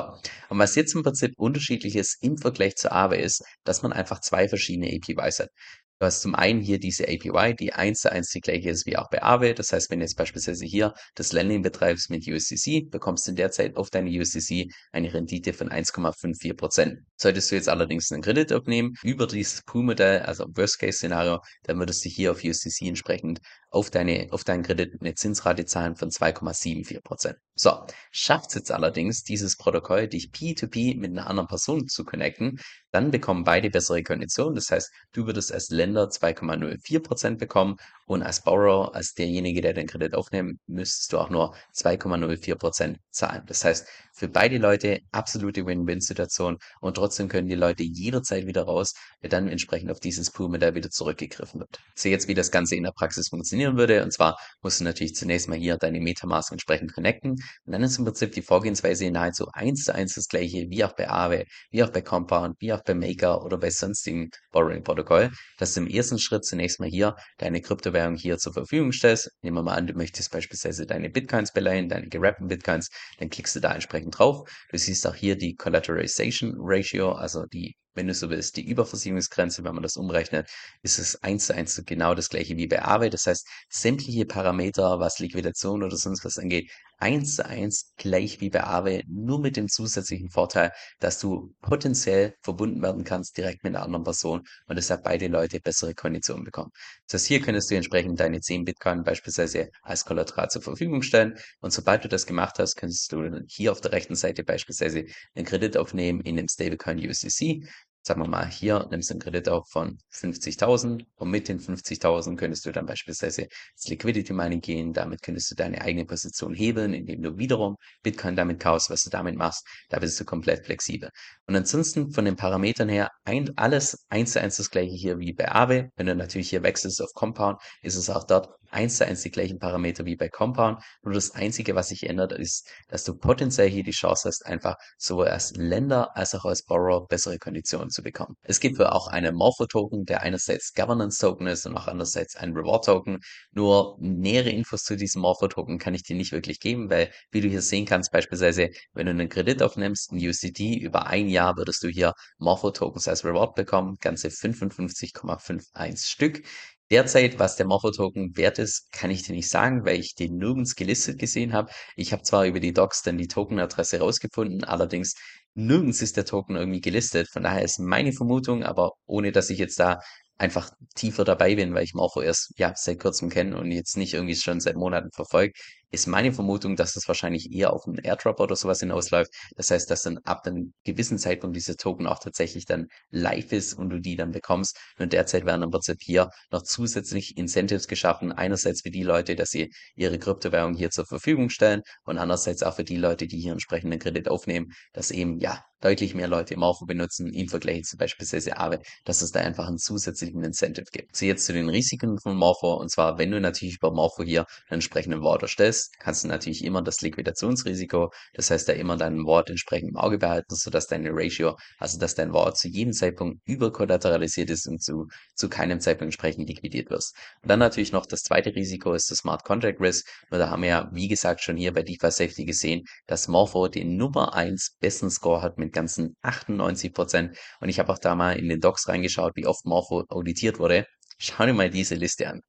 und 0.49 0.59
was 0.59 0.75
jetzt 0.75 0.95
im 0.95 1.03
Prinzip 1.03 1.33
unterschiedlich 1.37 1.97
ist 1.97 2.23
im 2.23 2.39
Vergleich 2.39 2.77
zur 2.77 2.93
Aave 2.93 3.17
ist, 3.17 3.43
dass 3.65 3.83
man 3.83 3.93
einfach 3.93 4.21
zwei 4.21 4.49
verschiedene 4.49 4.89
APIs 4.95 5.41
hat. 5.41 5.51
Du 6.01 6.07
hast 6.07 6.23
zum 6.23 6.37
einen 6.37 6.61
hier 6.61 6.79
diese 6.79 7.09
APY, 7.09 7.57
die 7.57 7.73
eins 7.73 8.03
zu 8.03 8.13
eins 8.13 8.31
die 8.31 8.41
gleiche 8.41 8.71
ist 8.71 8.87
wie 8.87 8.97
auch 8.97 9.11
bei 9.11 9.21
Aave. 9.21 9.53
Das 9.53 9.73
heißt, 9.73 9.91
wenn 9.91 9.99
du 9.99 10.05
jetzt 10.05 10.17
beispielsweise 10.17 10.65
hier 10.65 10.95
das 11.17 11.33
Lending 11.33 11.63
betreibst 11.63 12.09
mit 12.09 12.25
USDC, 12.25 12.89
bekommst 12.89 13.27
du 13.27 13.33
derzeit 13.33 13.77
auf 13.77 13.91
deine 13.91 14.09
USDC 14.09 14.71
eine 14.93 15.13
Rendite 15.13 15.53
von 15.53 15.71
1,54 15.71 16.57
Prozent. 16.57 17.01
Solltest 17.17 17.51
du 17.51 17.57
jetzt 17.57 17.69
allerdings 17.69 18.13
einen 18.13 18.23
Kredit 18.23 18.53
aufnehmen 18.53 18.95
über 19.03 19.27
dieses 19.27 19.63
Pool-Modell, 19.65 20.21
also 20.21 20.45
Worst-Case-Szenario, 20.55 21.41
dann 21.65 21.81
würdest 21.81 22.05
du 22.05 22.09
hier 22.09 22.31
auf 22.31 22.45
USDC 22.45 22.83
entsprechend 22.83 23.41
auf 23.71 23.91
deine, 23.91 24.29
auf 24.31 24.45
deinen 24.45 24.63
Kredit 24.63 25.01
eine 25.01 25.15
Zinsrate 25.15 25.67
zahlen 25.67 25.97
von 25.97 26.11
2,74 26.11 27.03
Prozent. 27.03 27.37
So, 27.55 27.73
schafft 28.13 28.51
es 28.51 28.55
jetzt 28.55 28.71
allerdings, 28.71 29.25
dieses 29.25 29.57
Protokoll 29.57 30.07
dich 30.07 30.31
P2P 30.31 30.97
mit 30.97 31.11
einer 31.11 31.27
anderen 31.27 31.49
Person 31.49 31.89
zu 31.89 32.05
connecten, 32.05 32.61
dann 32.91 33.11
bekommen 33.11 33.45
beide 33.45 33.71
bessere 33.71 34.03
Konditionen. 34.03 34.55
Das 34.55 34.71
heißt, 34.71 34.93
du 35.13 35.27
würdest 35.27 35.53
als 35.53 35.71
Länder 35.71 36.09
2,04 36.09 37.03
Prozent 37.03 37.39
bekommen 37.39 37.77
Und 38.09 38.23
als 38.23 38.43
Borrower, 38.43 38.95
als 38.95 39.13
derjenige, 39.13 39.61
der 39.61 39.75
den 39.75 39.87
Kredit 39.87 40.15
aufnimmt, 40.15 40.59
müsstest 40.67 41.13
du 41.13 41.19
auch 41.19 41.29
nur 41.29 41.55
2,04% 41.77 42.97
zahlen. 43.11 43.43
Das 43.47 43.67
heißt, 43.67 43.87
für 44.15 44.29
beide 44.29 44.57
Leute 44.57 45.01
absolute 45.13 45.67
Win-Win-Situation 45.67 46.57
und 46.81 46.95
trotzdem 46.95 47.29
können 47.29 47.49
die 47.49 47.55
Leute 47.55 47.83
jederzeit 47.83 48.47
wieder 48.47 48.63
raus, 48.63 48.95
wenn 49.21 49.29
dann 49.29 49.49
entsprechend 49.49 49.91
auf 49.91 50.01
dieses 50.01 50.31
Poolmodell 50.31 50.75
wieder 50.75 50.89
zurückgegriffen 50.89 51.61
wird. 51.61 51.81
So 51.95 52.09
jetzt, 52.09 52.29
wie 52.29 52.35
das 52.35 52.51
Ganze 52.51 52.77
in 52.77 52.85
der 52.85 52.93
Praxis 52.93 53.29
funktionieren 53.29 53.77
würde. 53.77 54.03
Und 54.03 54.11
zwar 54.11 54.39
musst 54.63 54.81
du 54.81 54.85
natürlich 54.85 55.15
zunächst 55.15 55.47
mal 55.47 55.59
hier 55.59 55.77
deine 55.77 56.01
Metamask 56.01 56.51
entsprechend 56.51 56.95
connecten. 56.95 57.33
Und 57.33 57.73
dann 57.73 57.83
ist 57.83 57.99
im 57.99 58.07
Prinzip 58.07 58.33
die 58.33 58.41
Vorgehensweise 58.41 59.11
nahezu 59.11 59.49
eins 59.53 59.85
zu 59.85 59.95
eins 59.95 60.15
das 60.15 60.29
gleiche 60.29 60.71
wie 60.71 60.83
auch 60.83 60.97
bei 60.97 61.11
Aave, 61.11 61.45
wie 61.71 61.85
auch 61.85 61.91
bei 61.91 62.01
Compound, 62.01 62.57
wie 62.61 62.73
auch 62.73 62.83
bei 62.83 62.95
Maker 62.95 63.45
oder 63.45 63.59
bei 63.59 63.69
sonstigen 63.69 64.31
Borrowing-Protokoll, 64.53 65.31
dass 65.59 65.75
du 65.75 65.81
im 65.81 65.87
ersten 65.87 66.19
Schritt 66.19 66.47
zunächst 66.47 66.81
mal 66.81 66.89
hier 66.89 67.15
deine 67.37 67.61
Kryptowährung 67.61 67.98
hier 68.17 68.39
zur 68.39 68.53
Verfügung 68.53 68.93
stellst. 68.93 69.31
Nehmen 69.43 69.57
wir 69.57 69.63
mal 69.63 69.75
an, 69.75 69.87
du 69.87 69.95
möchtest 69.95 70.31
beispielsweise 70.31 70.87
deine 70.87 71.11
Bitcoins 71.11 71.53
beleihen, 71.53 71.89
deine 71.89 72.09
gerappten 72.09 72.49
Bitcoins, 72.49 72.89
dann 73.19 73.31
klickst 73.31 73.57
du 73.57 73.61
da 73.61 73.75
entsprechend 73.75 74.19
drauf. 74.19 74.49
Du 74.71 74.79
siehst 74.79 75.07
auch 75.07 75.15
hier 75.15 75.37
die 75.37 75.55
Collateralization 75.55 76.55
Ratio, 76.59 77.13
also 77.13 77.47
die 77.47 77.77
wenn 77.99 78.07
du 78.07 78.15
so 78.15 78.31
willst, 78.31 78.57
die 78.57 78.65
Überversicherungsgrenze, 78.65 79.65
wenn 79.65 79.75
man 79.75 79.83
das 79.83 79.97
umrechnet, 79.97 80.49
ist 80.83 80.99
es 81.01 81.21
eins 81.23 81.47
zu 81.47 81.55
eins 81.55 81.83
genau 81.85 82.15
das 82.15 82.29
gleiche 82.29 82.57
wie 82.57 82.69
bei 82.69 82.81
Aave. 82.83 83.11
Das 83.11 83.27
heißt, 83.27 83.47
sämtliche 83.69 84.25
Parameter, 84.25 85.01
was 85.01 85.19
Liquidation 85.19 85.83
oder 85.83 85.97
sonst 85.97 86.25
was 86.25 86.39
angeht, 86.39 86.71
eins 86.99 87.37
zu 87.37 87.47
eins 87.47 87.93
gleich 87.97 88.41
wie 88.41 88.51
bei 88.51 88.65
Aave, 88.65 89.03
nur 89.09 89.41
mit 89.41 89.57
dem 89.57 89.69
zusätzlichen 89.69 90.31
Vorteil, 90.31 90.73
dass 90.99 91.19
du 91.19 91.55
potenziell 91.63 92.35
verbunden 92.43 92.83
werden 92.83 93.05
kannst 93.05 93.37
direkt 93.37 93.65
mit 93.65 93.75
einer 93.75 93.85
anderen 93.85 94.05
Person 94.05 94.43
und 94.67 94.77
deshalb 94.77 95.05
beide 95.05 95.29
Leute 95.29 95.61
bessere 95.61 95.95
Konditionen 95.95 96.45
bekommen. 96.45 96.71
Das 97.07 97.23
heißt, 97.23 97.29
hier 97.29 97.41
könntest 97.41 97.71
du 97.71 97.77
entsprechend 97.77 98.21
deine 98.21 98.41
10 98.41 98.65
Bitcoin 98.65 99.05
beispielsweise 99.05 99.71
als 99.83 100.05
Kollateral 100.05 100.51
zur 100.51 100.63
Verfügung 100.63 101.03
stellen 101.03 101.39
und 101.61 101.73
sobald 101.73 102.05
du 102.05 102.09
das 102.09 102.27
gemacht 102.27 102.59
hast, 102.59 102.77
könntest 102.77 103.13
du 103.13 103.41
hier 103.49 103.73
auf 103.73 103.81
der 103.81 103.93
rechten 103.93 104.15
Seite 104.15 104.45
beispielsweise 104.45 105.05
einen 105.35 105.47
Kredit 105.47 105.77
aufnehmen 105.77 106.21
in 106.21 106.37
dem 106.37 106.49
Stablecoin 106.49 106.99
USDC 106.99 107.65
sagen 108.03 108.23
wir 108.23 108.29
mal, 108.29 108.47
hier 108.47 108.87
nimmst 108.91 109.11
du 109.11 109.15
einen 109.15 109.21
Kredit 109.21 109.49
auf 109.49 109.69
von 109.69 109.99
50.000 110.13 111.05
und 111.17 111.31
mit 111.31 111.49
den 111.49 111.61
50.000 111.61 112.37
könntest 112.37 112.65
du 112.65 112.73
dann 112.73 112.87
beispielsweise 112.87 113.43
ins 113.43 113.89
Liquidity 113.89 114.33
Mining 114.33 114.61
gehen. 114.61 114.93
Damit 114.93 115.23
könntest 115.23 115.51
du 115.51 115.55
deine 115.55 115.81
eigene 115.83 116.07
Position 116.07 116.55
hebeln, 116.55 116.95
indem 116.95 117.23
du 117.23 117.37
wiederum 117.39 117.77
Bitcoin 118.03 118.37
damit 118.37 118.61
kaufst, 118.61 118.91
was 118.91 119.05
du 119.05 119.11
damit 119.11 119.37
machst. 119.37 119.67
Da 119.91 119.99
bist 119.99 120.19
du 120.19 120.25
komplett 120.25 120.65
flexibel. 120.65 121.11
Und 121.47 121.57
ansonsten 121.57 122.11
von 122.11 122.25
den 122.25 122.37
Parametern 122.37 122.89
her 122.89 123.11
ein, 123.25 123.57
alles 123.57 124.07
eins 124.09 124.33
zu 124.33 124.41
eins 124.41 124.57
das 124.57 124.71
gleiche 124.71 124.95
hier 124.95 125.19
wie 125.19 125.33
bei 125.33 125.51
Aave. 125.51 125.91
Wenn 125.97 126.07
du 126.07 126.15
natürlich 126.15 126.51
hier 126.51 126.63
wechselst 126.63 127.03
auf 127.03 127.13
Compound, 127.15 127.61
ist 127.83 127.97
es 127.97 128.11
auch 128.11 128.25
dort 128.25 128.58
eins 128.71 128.97
zu 128.97 129.07
eins 129.07 129.23
die 129.23 129.31
gleichen 129.31 129.59
Parameter 129.59 130.05
wie 130.05 130.17
bei 130.17 130.29
Compound. 130.29 130.83
Nur 131.03 131.15
das 131.15 131.33
Einzige, 131.33 131.75
was 131.75 131.89
sich 131.89 132.05
ändert, 132.05 132.33
ist, 132.33 132.69
dass 132.89 133.05
du 133.05 133.17
potenziell 133.17 133.69
hier 133.69 133.83
die 133.83 133.91
Chance 133.91 134.29
hast, 134.29 134.47
einfach 134.47 134.77
sowohl 134.97 135.29
als 135.29 135.53
Länder 135.57 136.17
als 136.17 136.35
auch 136.35 136.45
als 136.45 136.63
Borrower 136.63 137.07
bessere 137.07 137.39
Konditionen 137.39 137.91
zu 137.91 138.03
bekommen. 138.03 138.37
Es 138.43 138.61
gibt 138.61 138.81
auch 138.81 139.09
einen 139.09 139.35
Morpho-Token, 139.35 140.05
der 140.05 140.23
einerseits 140.23 140.73
Governance-Token 140.75 141.47
ist 141.47 141.67
und 141.67 141.77
auch 141.77 141.87
andererseits 141.89 142.37
ein 142.37 142.53
Reward-Token. 142.53 143.19
Nur 143.53 143.97
nähere 144.01 144.51
Infos 144.51 144.83
zu 144.83 144.97
diesem 144.97 145.23
Morpho-Token 145.23 145.79
kann 145.79 145.95
ich 145.95 146.03
dir 146.03 146.17
nicht 146.17 146.33
wirklich 146.33 146.61
geben, 146.61 146.91
weil, 146.91 147.11
wie 147.31 147.41
du 147.41 147.49
hier 147.49 147.63
sehen 147.63 147.87
kannst, 147.87 148.13
beispielsweise, 148.13 148.69
wenn 148.93 149.07
du 149.07 149.11
einen 149.13 149.29
Kredit 149.29 149.63
aufnimmst, 149.63 150.13
ein 150.13 150.19
USDT, 150.19 150.79
über 150.79 151.07
ein 151.07 151.29
Jahr 151.29 151.57
würdest 151.57 151.83
du 151.83 151.89
hier 151.89 152.13
Morpho-Tokens 152.39 153.09
als 153.09 153.25
Reward 153.25 153.55
bekommen, 153.55 153.97
ganze 154.01 154.29
55,51 154.29 156.07
Stück. 156.07 156.43
Derzeit, 156.91 157.39
was 157.39 157.57
der 157.57 157.67
Morpho-Token 157.67 158.37
wert 158.37 158.59
ist, 158.59 158.91
kann 158.93 159.11
ich 159.11 159.23
dir 159.23 159.35
nicht 159.35 159.51
sagen, 159.51 159.85
weil 159.85 160.01
ich 160.01 160.15
den 160.15 160.37
nirgends 160.39 160.75
gelistet 160.75 161.19
gesehen 161.19 161.53
habe. 161.53 161.71
Ich 161.97 162.13
habe 162.13 162.23
zwar 162.23 162.47
über 162.47 162.61
die 162.61 162.73
Docs 162.73 163.03
dann 163.03 163.19
die 163.19 163.29
Tokenadresse 163.29 163.99
rausgefunden, 164.01 164.65
allerdings 164.65 165.15
nirgends 165.55 166.01
ist 166.01 166.17
der 166.17 166.25
Token 166.25 166.57
irgendwie 166.57 166.81
gelistet. 166.81 167.29
Von 167.31 167.43
daher 167.43 167.63
ist 167.63 167.79
meine 167.79 168.13
Vermutung, 168.13 168.63
aber 168.65 168.93
ohne 169.07 169.33
dass 169.33 169.51
ich 169.51 169.59
jetzt 169.59 169.79
da 169.79 170.01
einfach 170.39 170.71
tiefer 170.95 171.25
dabei 171.25 171.57
bin, 171.57 171.75
weil 171.75 171.85
ich 171.85 171.95
Morpho 171.95 172.23
erst 172.23 172.53
ja 172.57 172.73
seit 172.75 173.01
kurzem 173.01 173.29
kenne 173.29 173.59
und 173.59 173.71
jetzt 173.73 173.97
nicht 173.97 174.15
irgendwie 174.15 174.37
schon 174.37 174.61
seit 174.61 174.77
Monaten 174.77 175.11
verfolge, 175.13 175.53
ist 175.91 176.07
meine 176.07 176.33
Vermutung, 176.33 176.77
dass 176.77 176.93
das 176.93 177.09
wahrscheinlich 177.09 177.53
eher 177.53 177.73
auf 177.73 177.87
einen 177.87 177.99
Airdrop 177.99 178.41
oder 178.41 178.57
sowas 178.57 178.81
hinausläuft. 178.81 179.33
Das 179.57 179.71
heißt, 179.71 179.91
dass 179.91 180.03
dann 180.03 180.19
ab 180.19 180.47
einem 180.47 180.75
gewissen 180.85 181.19
Zeitpunkt 181.19 181.57
dieser 181.57 181.77
Token 181.77 182.07
auch 182.07 182.19
tatsächlich 182.19 182.67
dann 182.67 182.89
live 183.11 183.53
ist 183.53 183.75
und 183.75 183.91
du 183.91 184.01
die 184.01 184.17
dann 184.17 184.33
bekommst. 184.33 184.79
Und 184.99 185.13
derzeit 185.13 185.47
werden 185.47 185.63
im 185.63 185.71
Prinzip 185.71 185.99
hier 186.01 186.31
noch 186.51 186.63
zusätzlich 186.63 187.37
Incentives 187.37 187.89
geschaffen. 187.89 188.33
Einerseits 188.33 188.83
für 188.83 188.91
die 188.91 189.03
Leute, 189.03 189.35
dass 189.37 189.51
sie 189.51 189.73
ihre 189.95 190.19
Kryptowährung 190.19 190.75
hier 190.75 190.91
zur 190.91 191.07
Verfügung 191.07 191.49
stellen 191.51 191.83
und 192.05 192.19
andererseits 192.19 192.63
auch 192.63 192.77
für 192.77 192.85
die 192.85 192.97
Leute, 192.97 193.27
die 193.27 193.41
hier 193.41 193.53
entsprechenden 193.53 193.99
Kredit 193.99 194.29
aufnehmen, 194.29 194.73
dass 194.93 195.11
eben 195.11 195.39
ja 195.39 195.63
deutlich 195.81 196.15
mehr 196.15 196.29
Leute 196.29 196.57
Morpho 196.57 196.87
benutzen 196.87 197.33
im 197.33 197.49
Vergleich 197.49 197.85
zu 197.85 197.97
beispielsweise 197.97 198.57
Aave, 198.57 198.81
dass 199.05 199.23
es 199.23 199.31
da 199.31 199.41
einfach 199.41 199.69
einen 199.69 199.79
zusätzlichen 199.79 200.43
Incentive 200.43 200.87
gibt. 200.93 201.15
So 201.15 201.27
jetzt 201.27 201.47
zu 201.47 201.53
den 201.53 201.69
Risiken 201.69 202.19
von 202.21 202.37
Morpho 202.37 202.75
und 202.75 202.91
zwar, 202.91 203.19
wenn 203.19 203.31
du 203.31 203.41
natürlich 203.41 203.77
über 203.77 203.93
Morpho 203.93 204.23
hier 204.25 204.45
einen 204.69 204.79
entsprechenden 204.79 205.23
Wort 205.23 205.43
erstellst, 205.43 205.78
ist, 205.79 205.99
kannst 205.99 206.25
du 206.25 206.29
natürlich 206.29 206.65
immer 206.65 206.83
das 206.83 207.01
Liquidationsrisiko, 207.01 208.11
das 208.35 208.51
heißt 208.51 208.69
da 208.69 208.73
immer 208.73 208.97
dein 208.97 209.25
Wort 209.25 209.51
entsprechend 209.51 209.91
im 209.91 209.97
Auge 209.97 210.19
behalten, 210.19 210.55
sodass 210.55 210.87
deine 210.87 211.11
Ratio, 211.13 211.57
also 211.79 211.99
dass 211.99 212.15
dein 212.15 212.33
Wort 212.33 212.57
zu 212.59 212.69
jedem 212.69 212.93
Zeitpunkt 212.93 213.41
überkollateralisiert 213.47 214.51
ist 214.51 214.67
und 214.67 214.83
zu, 214.83 215.07
zu 215.35 215.49
keinem 215.49 215.81
Zeitpunkt 215.81 216.09
entsprechend 216.09 216.49
liquidiert 216.49 216.91
wirst. 216.91 217.15
Und 217.43 217.51
dann 217.51 217.59
natürlich 217.59 217.93
noch 217.93 218.07
das 218.07 218.23
zweite 218.23 218.55
Risiko 218.55 218.93
ist 218.93 219.11
das 219.11 219.19
Smart 219.19 219.45
Contract 219.45 219.81
Risk. 219.81 220.07
Und 220.31 220.39
da 220.39 220.51
haben 220.51 220.63
wir 220.63 220.69
ja, 220.69 220.91
wie 220.93 221.09
gesagt, 221.09 221.43
schon 221.43 221.57
hier 221.57 221.73
bei 221.73 221.83
DeFi 221.83 222.11
Safety 222.11 222.45
gesehen, 222.45 222.85
dass 223.07 223.29
Morpho 223.29 223.69
den 223.69 223.97
Nummer 223.97 224.35
1 224.35 224.77
besten 224.81 225.11
Score 225.11 225.43
hat 225.43 225.59
mit 225.59 225.73
ganzen 225.73 226.17
98 226.23 226.93
Prozent. 226.93 227.37
Und 227.61 227.69
ich 227.69 227.79
habe 227.79 227.93
auch 227.93 227.99
da 227.99 228.15
mal 228.15 228.39
in 228.39 228.49
den 228.49 228.61
Docs 228.61 228.89
reingeschaut, 228.89 229.33
wie 229.37 229.47
oft 229.47 229.65
Morpho 229.65 230.05
auditiert 230.09 230.59
wurde. 230.59 230.87
Schau 231.19 231.47
dir 231.47 231.53
mal 231.53 231.71
diese 231.71 231.95
Liste 231.95 232.29
an. 232.29 232.41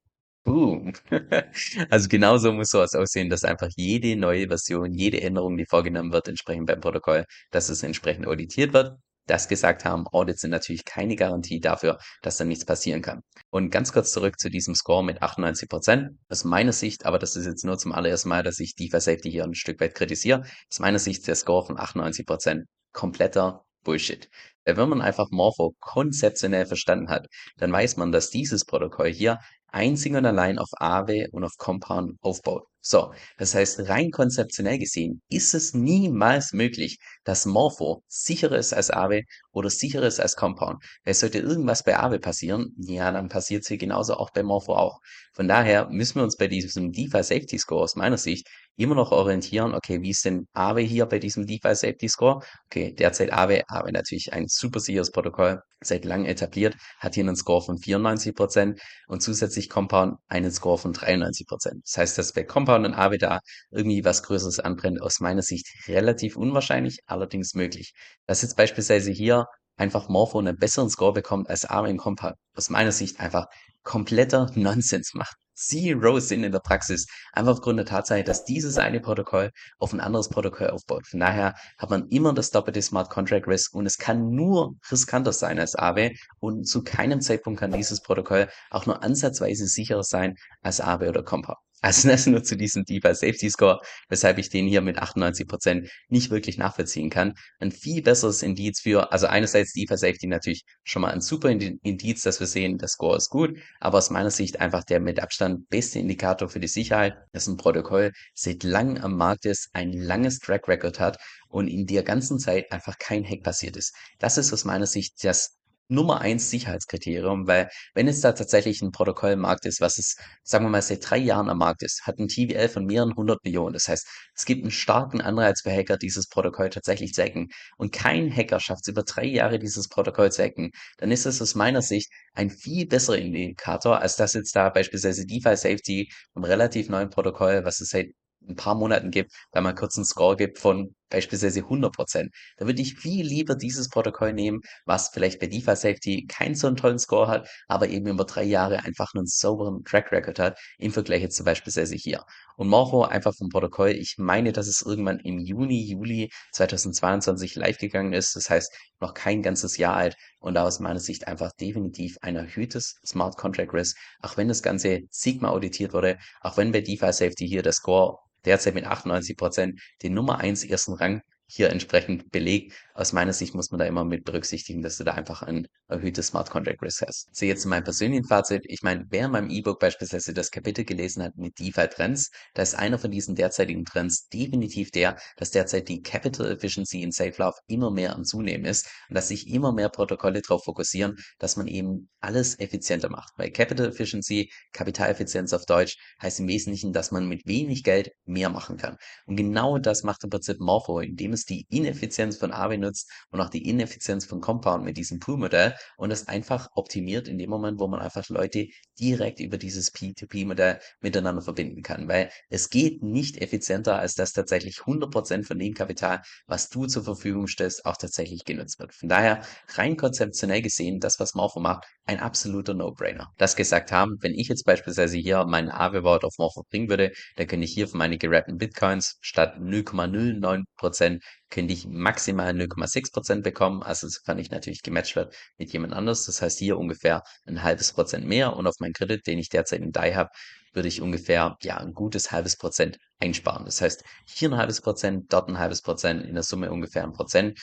Boom. 0.44 0.92
Also 1.90 2.08
genauso 2.08 2.52
muss 2.52 2.70
sowas 2.70 2.94
aussehen, 2.94 3.28
dass 3.30 3.44
einfach 3.44 3.68
jede 3.76 4.16
neue 4.16 4.48
Version, 4.48 4.92
jede 4.92 5.20
Änderung, 5.20 5.56
die 5.56 5.66
vorgenommen 5.66 6.12
wird, 6.12 6.28
entsprechend 6.28 6.66
beim 6.66 6.80
Protokoll, 6.80 7.24
dass 7.50 7.68
es 7.68 7.82
entsprechend 7.82 8.26
auditiert 8.26 8.72
wird. 8.72 8.96
Das 9.26 9.48
gesagt 9.48 9.84
haben, 9.84 10.06
Audits 10.08 10.40
sind 10.40 10.50
natürlich 10.50 10.84
keine 10.84 11.14
Garantie 11.14 11.60
dafür, 11.60 11.98
dass 12.22 12.36
da 12.38 12.44
nichts 12.44 12.64
passieren 12.64 13.02
kann. 13.02 13.20
Und 13.50 13.70
ganz 13.70 13.92
kurz 13.92 14.12
zurück 14.12 14.40
zu 14.40 14.50
diesem 14.50 14.74
Score 14.74 15.04
mit 15.04 15.22
98 15.22 15.68
Prozent. 15.68 16.18
Aus 16.28 16.44
meiner 16.44 16.72
Sicht, 16.72 17.06
aber 17.06 17.18
das 17.18 17.36
ist 17.36 17.46
jetzt 17.46 17.64
nur 17.64 17.78
zum 17.78 17.92
allerersten 17.92 18.28
Mal, 18.28 18.42
dass 18.42 18.58
ich 18.58 18.74
DeFi 18.74 19.00
Safety 19.00 19.30
hier 19.30 19.44
ein 19.44 19.54
Stück 19.54 19.80
weit 19.80 19.94
kritisiere, 19.94 20.42
aus 20.68 20.80
meiner 20.80 20.98
Sicht 20.98 21.26
der 21.28 21.36
Score 21.36 21.64
von 21.64 21.78
98 21.78 22.26
Prozent 22.26 22.64
kompletter 22.92 23.64
Bullshit. 23.84 24.28
Wenn 24.64 24.88
man 24.88 25.00
einfach 25.00 25.28
Morpho 25.30 25.74
konzeptionell 25.80 26.66
verstanden 26.66 27.08
hat, 27.08 27.26
dann 27.56 27.72
weiß 27.72 27.96
man, 27.96 28.12
dass 28.12 28.30
dieses 28.30 28.64
Protokoll 28.64 29.12
hier 29.12 29.38
einzig 29.72 30.14
und 30.14 30.26
allein 30.26 30.58
auf 30.58 30.70
Aave 30.78 31.28
und 31.32 31.44
auf 31.44 31.56
Compound 31.58 32.18
aufbaut. 32.22 32.66
So, 32.82 33.12
das 33.36 33.54
heißt, 33.54 33.88
rein 33.88 34.10
konzeptionell 34.10 34.78
gesehen 34.78 35.20
ist 35.28 35.54
es 35.54 35.74
niemals 35.74 36.52
möglich, 36.52 36.98
dass 37.24 37.44
Morpho 37.44 38.02
sicherer 38.08 38.56
ist 38.56 38.72
als 38.72 38.90
Aave 38.90 39.22
oder 39.52 39.68
sicherer 39.68 40.06
ist 40.06 40.18
als 40.18 40.34
Compound. 40.34 40.82
Weil 41.04 41.14
sollte 41.14 41.38
irgendwas 41.38 41.82
bei 41.82 41.98
Aave 41.98 42.18
passieren, 42.18 42.74
ja, 42.78 43.12
dann 43.12 43.28
passiert 43.28 43.62
es 43.62 43.68
hier 43.68 43.76
genauso 43.76 44.14
auch 44.14 44.30
bei 44.30 44.42
Morpho 44.42 44.74
auch. 44.74 44.98
Von 45.34 45.46
daher 45.46 45.88
müssen 45.90 46.16
wir 46.16 46.22
uns 46.24 46.36
bei 46.36 46.48
diesem 46.48 46.92
DeFi 46.92 47.22
Safety 47.22 47.58
Score 47.58 47.82
aus 47.82 47.96
meiner 47.96 48.18
Sicht 48.18 48.48
immer 48.76 48.94
noch 48.94 49.12
orientieren, 49.12 49.74
okay, 49.74 50.00
wie 50.00 50.10
ist 50.10 50.24
denn 50.24 50.46
Aave 50.54 50.80
hier 50.80 51.04
bei 51.04 51.18
diesem 51.18 51.46
DeFi 51.46 51.74
Safety 51.74 52.08
Score? 52.08 52.40
Okay, 52.66 52.94
derzeit 52.94 53.32
Aave, 53.32 53.62
Aave 53.68 53.92
natürlich 53.92 54.32
ein 54.32 54.46
super 54.48 54.80
sicheres 54.80 55.10
Protokoll, 55.10 55.60
seit 55.82 56.04
langem 56.04 56.26
etabliert, 56.26 56.76
hat 56.98 57.14
hier 57.14 57.24
einen 57.24 57.36
Score 57.36 57.62
von 57.62 57.78
94 57.78 58.34
Prozent 58.34 58.80
und 59.06 59.22
zusätzlich 59.22 59.68
Compound 59.68 60.16
einen 60.28 60.50
Score 60.50 60.78
von 60.78 60.94
93%. 60.94 61.46
Prozent. 61.46 61.82
Das 61.84 61.96
heißt, 61.98 62.18
dass 62.18 62.32
bei 62.32 62.44
Compound 62.44 62.69
und 62.76 62.94
Aave 62.94 63.18
da 63.18 63.40
irgendwie 63.70 64.04
was 64.04 64.22
Größeres 64.22 64.60
anbrennt, 64.60 65.00
aus 65.00 65.20
meiner 65.20 65.42
Sicht 65.42 65.66
relativ 65.88 66.36
unwahrscheinlich, 66.36 67.00
allerdings 67.06 67.54
möglich. 67.54 67.92
Dass 68.26 68.42
jetzt 68.42 68.56
beispielsweise 68.56 69.10
hier 69.10 69.46
einfach 69.76 70.08
Morpho 70.08 70.38
einen 70.38 70.56
besseren 70.56 70.90
Score 70.90 71.12
bekommt 71.12 71.48
als 71.48 71.64
Aave 71.64 71.88
in 71.88 71.96
Compound, 71.96 72.36
aus 72.54 72.70
meiner 72.70 72.92
Sicht 72.92 73.18
einfach 73.20 73.46
kompletter 73.82 74.50
Nonsens 74.54 75.14
macht. 75.14 75.36
Zero 75.60 76.18
Sinn 76.20 76.42
in 76.42 76.52
der 76.52 76.60
Praxis. 76.60 77.06
Einfach 77.32 77.52
aufgrund 77.52 77.78
der 77.78 77.84
Tatsache, 77.84 78.24
dass 78.24 78.44
dieses 78.44 78.78
eine 78.78 78.98
Protokoll 78.98 79.50
auf 79.78 79.92
ein 79.92 80.00
anderes 80.00 80.30
Protokoll 80.30 80.70
aufbaut. 80.70 81.06
Von 81.06 81.20
daher 81.20 81.54
hat 81.76 81.90
man 81.90 82.08
immer 82.08 82.32
das 82.32 82.50
doppelte 82.50 82.80
Smart 82.80 83.10
Contract 83.10 83.46
Risk 83.46 83.74
und 83.74 83.84
es 83.84 83.98
kann 83.98 84.30
nur 84.30 84.74
riskanter 84.90 85.34
sein 85.34 85.58
als 85.58 85.76
Aave 85.76 86.12
und 86.38 86.66
zu 86.66 86.82
keinem 86.82 87.20
Zeitpunkt 87.20 87.60
kann 87.60 87.72
dieses 87.72 88.00
Protokoll 88.00 88.48
auch 88.70 88.86
nur 88.86 89.02
ansatzweise 89.02 89.66
sicherer 89.66 90.02
sein 90.02 90.36
als 90.62 90.80
Aave 90.80 91.10
oder 91.10 91.22
Compound. 91.22 91.58
Also 91.80 92.08
das 92.08 92.26
nur 92.26 92.42
zu 92.42 92.56
diesem 92.56 92.84
DeFi 92.84 93.14
Safety 93.14 93.50
Score, 93.50 93.80
weshalb 94.08 94.38
ich 94.38 94.50
den 94.50 94.66
hier 94.66 94.80
mit 94.80 95.00
98% 95.00 95.88
nicht 96.08 96.30
wirklich 96.30 96.58
nachvollziehen 96.58 97.10
kann. 97.10 97.34
Ein 97.58 97.72
viel 97.72 98.02
besseres 98.02 98.42
Indiz 98.42 98.80
für, 98.80 99.12
also 99.12 99.26
einerseits 99.26 99.72
DeFi 99.72 99.96
Safety 99.96 100.26
natürlich 100.26 100.64
schon 100.84 101.02
mal 101.02 101.12
ein 101.12 101.20
super 101.20 101.50
Indiz, 101.50 102.22
dass 102.22 102.40
wir 102.40 102.46
sehen, 102.46 102.78
der 102.78 102.88
Score 102.88 103.16
ist 103.16 103.30
gut, 103.30 103.58
aber 103.80 103.98
aus 103.98 104.10
meiner 104.10 104.30
Sicht 104.30 104.60
einfach 104.60 104.84
der 104.84 105.00
mit 105.00 105.20
Abstand 105.20 105.68
beste 105.68 105.98
Indikator 105.98 106.48
für 106.48 106.60
die 106.60 106.68
Sicherheit, 106.68 107.16
dass 107.32 107.46
ein 107.46 107.56
Protokoll 107.56 108.12
seit 108.34 108.62
langem 108.62 109.02
am 109.02 109.16
Markt 109.16 109.46
ist, 109.46 109.68
ein 109.72 109.92
langes 109.92 110.38
Track 110.38 110.68
Record 110.68 111.00
hat 111.00 111.18
und 111.48 111.68
in 111.68 111.86
der 111.86 112.02
ganzen 112.02 112.38
Zeit 112.38 112.70
einfach 112.72 112.98
kein 112.98 113.24
Hack 113.24 113.42
passiert 113.42 113.76
ist. 113.76 113.94
Das 114.18 114.38
ist 114.38 114.52
aus 114.52 114.64
meiner 114.64 114.86
Sicht 114.86 115.24
das 115.24 115.59
Nummer 115.90 116.20
eins 116.20 116.50
Sicherheitskriterium, 116.50 117.46
weil 117.46 117.68
wenn 117.94 118.08
es 118.08 118.20
da 118.20 118.32
tatsächlich 118.32 118.80
ein 118.82 118.92
Protokoll 118.92 119.32
im 119.32 119.40
Markt 119.40 119.66
ist, 119.66 119.80
was 119.80 119.98
es, 119.98 120.16
sagen 120.42 120.64
wir 120.64 120.70
mal, 120.70 120.82
seit 120.82 121.08
drei 121.08 121.18
Jahren 121.18 121.48
am 121.48 121.58
Markt 121.58 121.82
ist, 121.82 122.02
hat 122.06 122.18
ein 122.18 122.28
TVL 122.28 122.68
von 122.68 122.86
mehreren 122.86 123.14
hundert 123.16 123.44
Millionen. 123.44 123.72
Das 123.74 123.88
heißt, 123.88 124.06
es 124.34 124.44
gibt 124.44 124.62
einen 124.62 124.70
starken 124.70 125.20
Anreiz 125.20 125.62
für 125.62 125.72
Hacker, 125.72 125.96
dieses 125.96 126.28
Protokoll 126.28 126.70
tatsächlich 126.70 127.12
zu 127.12 127.22
hacken. 127.22 127.48
Und 127.76 127.92
kein 127.92 128.34
Hacker 128.34 128.60
schafft 128.60 128.82
es 128.82 128.88
über 128.88 129.02
drei 129.02 129.24
Jahre, 129.24 129.58
dieses 129.58 129.88
Protokoll 129.88 130.32
zu 130.32 130.42
hacken. 130.42 130.70
Dann 130.98 131.10
ist 131.10 131.26
es 131.26 131.42
aus 131.42 131.54
meiner 131.54 131.82
Sicht 131.82 132.10
ein 132.34 132.50
viel 132.50 132.86
besserer 132.86 133.18
Indikator, 133.18 134.00
als 134.00 134.16
dass 134.16 134.34
jetzt 134.34 134.54
da 134.56 134.68
beispielsweise 134.70 135.26
DeFi 135.26 135.56
Safety, 135.56 136.10
einem 136.34 136.44
relativ 136.44 136.88
neuen 136.88 137.10
Protokoll, 137.10 137.64
was 137.64 137.80
es 137.80 137.90
seit 137.90 138.06
ein 138.48 138.56
paar 138.56 138.74
Monaten 138.74 139.10
gibt, 139.10 139.32
da 139.52 139.60
man 139.60 139.74
kurz 139.74 139.96
einen 139.96 140.04
Score 140.04 140.36
gibt 140.36 140.58
von 140.58 140.94
beispielsweise 141.10 141.60
100 141.60 141.92
Prozent. 141.92 142.32
Da 142.56 142.66
würde 142.66 142.80
ich 142.80 142.94
viel 142.94 143.26
lieber 143.26 143.54
dieses 143.54 143.88
Protokoll 143.88 144.32
nehmen, 144.32 144.60
was 144.84 145.10
vielleicht 145.10 145.40
bei 145.40 145.46
DeFi 145.46 145.76
Safety 145.76 146.26
keinen 146.26 146.54
so 146.54 146.66
einen 146.66 146.76
tollen 146.76 146.98
Score 146.98 147.28
hat, 147.28 147.48
aber 147.68 147.88
eben 147.88 148.06
über 148.06 148.24
drei 148.24 148.44
Jahre 148.44 148.84
einfach 148.84 149.12
einen 149.14 149.26
sauberen 149.26 149.84
Track 149.84 150.12
Record 150.12 150.38
hat, 150.38 150.58
im 150.78 150.92
Vergleich 150.92 151.22
jetzt 151.22 151.36
zum 151.36 151.44
beispielsweise 151.44 151.96
hier. 151.96 152.24
Und 152.56 152.68
Morpho 152.68 153.04
einfach 153.04 153.34
vom 153.34 153.48
Protokoll, 153.48 153.90
ich 153.90 154.16
meine, 154.18 154.52
dass 154.52 154.66
es 154.66 154.82
irgendwann 154.82 155.18
im 155.20 155.38
Juni, 155.38 155.82
Juli 155.90 156.30
2022 156.52 157.54
live 157.56 157.78
gegangen 157.78 158.12
ist. 158.12 158.36
Das 158.36 158.50
heißt, 158.50 158.72
noch 159.00 159.14
kein 159.14 159.42
ganzes 159.42 159.76
Jahr 159.76 159.96
alt 159.96 160.16
und 160.40 160.56
aus 160.58 160.78
meiner 160.80 161.00
Sicht 161.00 161.26
einfach 161.26 161.52
definitiv 161.52 162.16
ein 162.20 162.36
erhöhtes 162.36 163.00
Smart 163.04 163.36
Contract 163.36 163.72
Risk, 163.72 163.96
auch 164.20 164.36
wenn 164.36 164.48
das 164.48 164.62
Ganze 164.62 165.00
Sigma 165.10 165.48
auditiert 165.48 165.92
wurde, 165.92 166.18
auch 166.42 166.56
wenn 166.56 166.72
bei 166.72 166.80
DeFi 166.80 167.12
Safety 167.12 167.48
hier 167.48 167.62
der 167.62 167.72
Score 167.72 168.18
derzeit 168.44 168.74
mit 168.74 168.84
98 168.84 169.36
Prozent 169.36 169.80
den 170.02 170.14
Nummer 170.14 170.38
eins 170.38 170.64
ersten 170.64 170.94
Rang 170.94 171.22
hier 171.52 171.70
entsprechend 171.70 172.30
belegt. 172.30 172.72
Aus 172.94 173.12
meiner 173.12 173.32
Sicht 173.32 173.54
muss 173.54 173.70
man 173.70 173.80
da 173.80 173.86
immer 173.86 174.04
mit 174.04 174.24
berücksichtigen, 174.24 174.82
dass 174.82 174.98
du 174.98 175.04
da 175.04 175.14
einfach 175.14 175.42
ein 175.42 175.66
erhöhtes 175.88 176.28
Smart 176.28 176.48
Contract 176.48 176.80
Risk 176.82 177.02
hast. 177.02 177.34
So 177.34 177.44
jetzt 177.44 177.64
in 177.64 177.70
meinem 177.70 177.84
persönlichen 177.84 178.24
Fazit. 178.24 178.62
Ich 178.66 178.82
meine, 178.82 179.06
wer 179.10 179.26
in 179.26 179.32
meinem 179.32 179.50
E-Book 179.50 179.80
beispielsweise 179.80 180.32
das 180.32 180.50
Kapitel 180.50 180.84
gelesen 180.84 181.22
hat 181.22 181.36
mit 181.36 181.58
DeFi 181.58 181.88
Trends, 181.88 182.30
da 182.54 182.62
ist 182.62 182.74
einer 182.74 182.98
von 182.98 183.10
diesen 183.10 183.34
derzeitigen 183.34 183.84
Trends 183.84 184.28
definitiv 184.28 184.90
der, 184.92 185.16
dass 185.36 185.50
derzeit 185.50 185.88
die 185.88 186.02
Capital 186.02 186.52
Efficiency 186.52 187.02
in 187.02 187.10
SafeLove 187.10 187.58
immer 187.66 187.90
mehr 187.90 188.14
am 188.14 188.24
Zunehmen 188.24 188.64
ist 188.64 188.88
und 189.08 189.16
dass 189.16 189.28
sich 189.28 189.48
immer 189.48 189.72
mehr 189.72 189.88
Protokolle 189.88 190.42
darauf 190.42 190.64
fokussieren, 190.64 191.16
dass 191.38 191.56
man 191.56 191.66
eben 191.66 192.08
alles 192.20 192.58
effizienter 192.60 193.08
macht. 193.08 193.32
Weil 193.36 193.50
Capital 193.50 193.88
Efficiency, 193.88 194.52
Kapitaleffizienz 194.72 195.52
auf 195.52 195.66
Deutsch, 195.66 195.96
heißt 196.22 196.40
im 196.40 196.48
Wesentlichen, 196.48 196.92
dass 196.92 197.10
man 197.10 197.28
mit 197.28 197.46
wenig 197.46 197.82
Geld 197.82 198.10
mehr 198.24 198.50
machen 198.50 198.76
kann. 198.76 198.96
Und 199.26 199.36
genau 199.36 199.78
das 199.78 200.04
macht 200.04 200.22
im 200.24 200.30
Prinzip 200.30 200.60
Morpho, 200.60 201.00
indem 201.00 201.32
es 201.32 201.39
die 201.44 201.66
Ineffizienz 201.68 202.36
von 202.36 202.52
Aave 202.52 202.78
nutzt 202.78 203.10
und 203.30 203.40
auch 203.40 203.50
die 203.50 203.68
Ineffizienz 203.68 204.24
von 204.24 204.40
Compound 204.40 204.84
mit 204.84 204.96
diesem 204.96 205.18
Pool-Modell 205.18 205.74
und 205.96 206.10
es 206.10 206.28
einfach 206.28 206.68
optimiert 206.74 207.28
in 207.28 207.38
dem 207.38 207.50
Moment, 207.50 207.78
wo 207.78 207.88
man 207.88 208.00
einfach 208.00 208.28
Leute 208.28 208.66
direkt 208.98 209.40
über 209.40 209.58
dieses 209.58 209.92
P2P-Modell 209.94 210.80
miteinander 211.00 211.42
verbinden 211.42 211.82
kann. 211.82 212.08
Weil 212.08 212.30
es 212.48 212.70
geht 212.70 213.02
nicht 213.02 213.38
effizienter, 213.38 213.98
als 213.98 214.14
dass 214.14 214.32
tatsächlich 214.32 214.78
100% 214.78 215.44
von 215.44 215.58
dem 215.58 215.74
Kapital, 215.74 216.22
was 216.46 216.68
du 216.68 216.86
zur 216.86 217.04
Verfügung 217.04 217.46
stellst, 217.46 217.86
auch 217.86 217.96
tatsächlich 217.96 218.44
genutzt 218.44 218.78
wird. 218.78 218.94
Von 218.94 219.08
daher, 219.08 219.42
rein 219.74 219.96
konzeptionell 219.96 220.62
gesehen, 220.62 221.00
das, 221.00 221.18
was 221.20 221.34
Morpho 221.34 221.60
macht, 221.60 221.84
ein 222.10 222.18
absoluter 222.18 222.74
No-Brainer. 222.74 223.32
Das 223.38 223.54
gesagt 223.54 223.92
haben, 223.92 224.16
wenn 224.20 224.34
ich 224.34 224.48
jetzt 224.48 224.64
beispielsweise 224.64 225.16
hier 225.16 225.44
meinen 225.44 225.70
Aave-Wort 225.70 226.24
auf 226.24 226.34
Morpho 226.38 226.64
bringen 226.68 226.88
würde, 226.88 227.12
dann 227.36 227.46
könnte 227.46 227.64
ich 227.64 227.72
hier 227.72 227.86
für 227.86 227.96
meine 227.96 228.18
gerappten 228.18 228.58
Bitcoins 228.58 229.16
statt 229.20 229.58
0,09% 229.60 231.20
könnte 231.50 231.72
ich 231.72 231.86
maximal 231.86 232.50
0,6% 232.50 233.42
bekommen, 233.42 233.84
also 233.84 234.08
sofern 234.08 234.40
ich 234.40 234.50
natürlich 234.50 234.82
gematcht 234.82 235.14
wird 235.14 235.36
mit 235.56 235.72
jemand 235.72 235.92
anders. 235.92 236.26
Das 236.26 236.42
heißt 236.42 236.58
hier 236.58 236.78
ungefähr 236.78 237.22
ein 237.46 237.62
halbes 237.62 237.92
Prozent 237.92 238.26
mehr 238.26 238.56
und 238.56 238.66
auf 238.66 238.74
meinen 238.80 238.92
Kredit, 238.92 239.24
den 239.28 239.38
ich 239.38 239.48
derzeit 239.48 239.80
in 239.80 239.92
DAI 239.92 240.14
habe, 240.14 240.30
würde 240.72 240.88
ich 240.88 241.00
ungefähr 241.00 241.56
ja 241.62 241.76
ein 241.76 241.92
gutes 241.92 242.32
halbes 242.32 242.56
Prozent 242.56 242.98
einsparen. 243.20 243.64
Das 243.66 243.80
heißt, 243.80 244.02
hier 244.26 244.50
ein 244.50 244.56
halbes 244.56 244.80
Prozent, 244.80 245.32
dort 245.32 245.48
ein 245.48 245.58
halbes 245.58 245.82
Prozent, 245.82 246.24
in 246.24 246.34
der 246.34 246.42
Summe 246.42 246.72
ungefähr 246.72 247.04
ein 247.04 247.12
Prozent. 247.12 247.56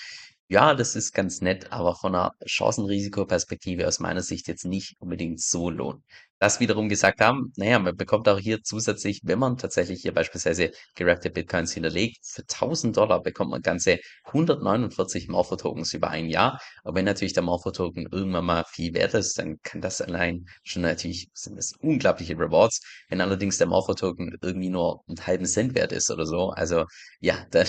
Ja, 0.50 0.74
das 0.76 0.96
ist 0.96 1.12
ganz 1.14 1.42
nett, 1.42 1.72
aber 1.74 1.94
von 1.96 2.16
einer 2.16 2.32
Chancen-Risiko-Perspektive 2.46 3.86
aus 3.88 4.00
meiner 4.00 4.22
Sicht 4.22 4.48
jetzt 4.48 4.64
nicht 4.66 4.96
unbedingt 5.00 5.42
so 5.42 5.70
lohnt. 5.70 6.04
Das 6.40 6.60
wiederum 6.62 6.88
gesagt 6.88 7.20
haben, 7.20 7.52
naja, 7.58 7.80
man 7.80 7.98
bekommt 7.98 8.30
auch 8.30 8.38
hier 8.40 8.62
zusätzlich, 8.64 9.20
wenn 9.24 9.40
man 9.40 9.58
tatsächlich 9.58 10.02
hier 10.04 10.14
beispielsweise 10.14 10.72
gerappte 10.96 11.32
Bitcoins 11.32 11.74
hinterlegt, 11.74 12.20
für 12.26 12.44
1000 12.48 12.96
Dollar 12.96 13.22
bekommt 13.24 13.52
man 13.52 13.62
ganze 13.62 14.00
149 14.26 15.28
Morpho-Tokens 15.28 15.94
über 15.94 16.10
ein 16.12 16.30
Jahr. 16.30 16.62
Aber 16.84 16.96
wenn 16.96 17.06
natürlich 17.06 17.34
der 17.34 17.44
Morpho-Token 17.44 18.08
irgendwann 18.12 18.46
mal 18.46 18.64
viel 18.70 18.94
wert 18.94 19.16
ist, 19.16 19.38
dann 19.40 19.60
kann 19.64 19.82
das 19.82 20.00
allein 20.00 20.46
schon 20.64 20.84
natürlich, 20.84 21.28
sind 21.34 21.58
das 21.58 21.74
unglaubliche 21.80 22.38
Rewards. 22.38 22.80
Wenn 23.10 23.20
allerdings 23.20 23.58
der 23.58 23.68
Morpho-Token 23.68 24.38
irgendwie 24.42 24.70
nur 24.70 25.04
einen 25.08 25.26
halben 25.28 25.46
Cent 25.46 25.76
wert 25.76 25.92
ist 25.92 26.10
oder 26.12 26.26
so, 26.26 26.52
also 26.52 26.86
ja, 27.20 27.46
dann 27.52 27.68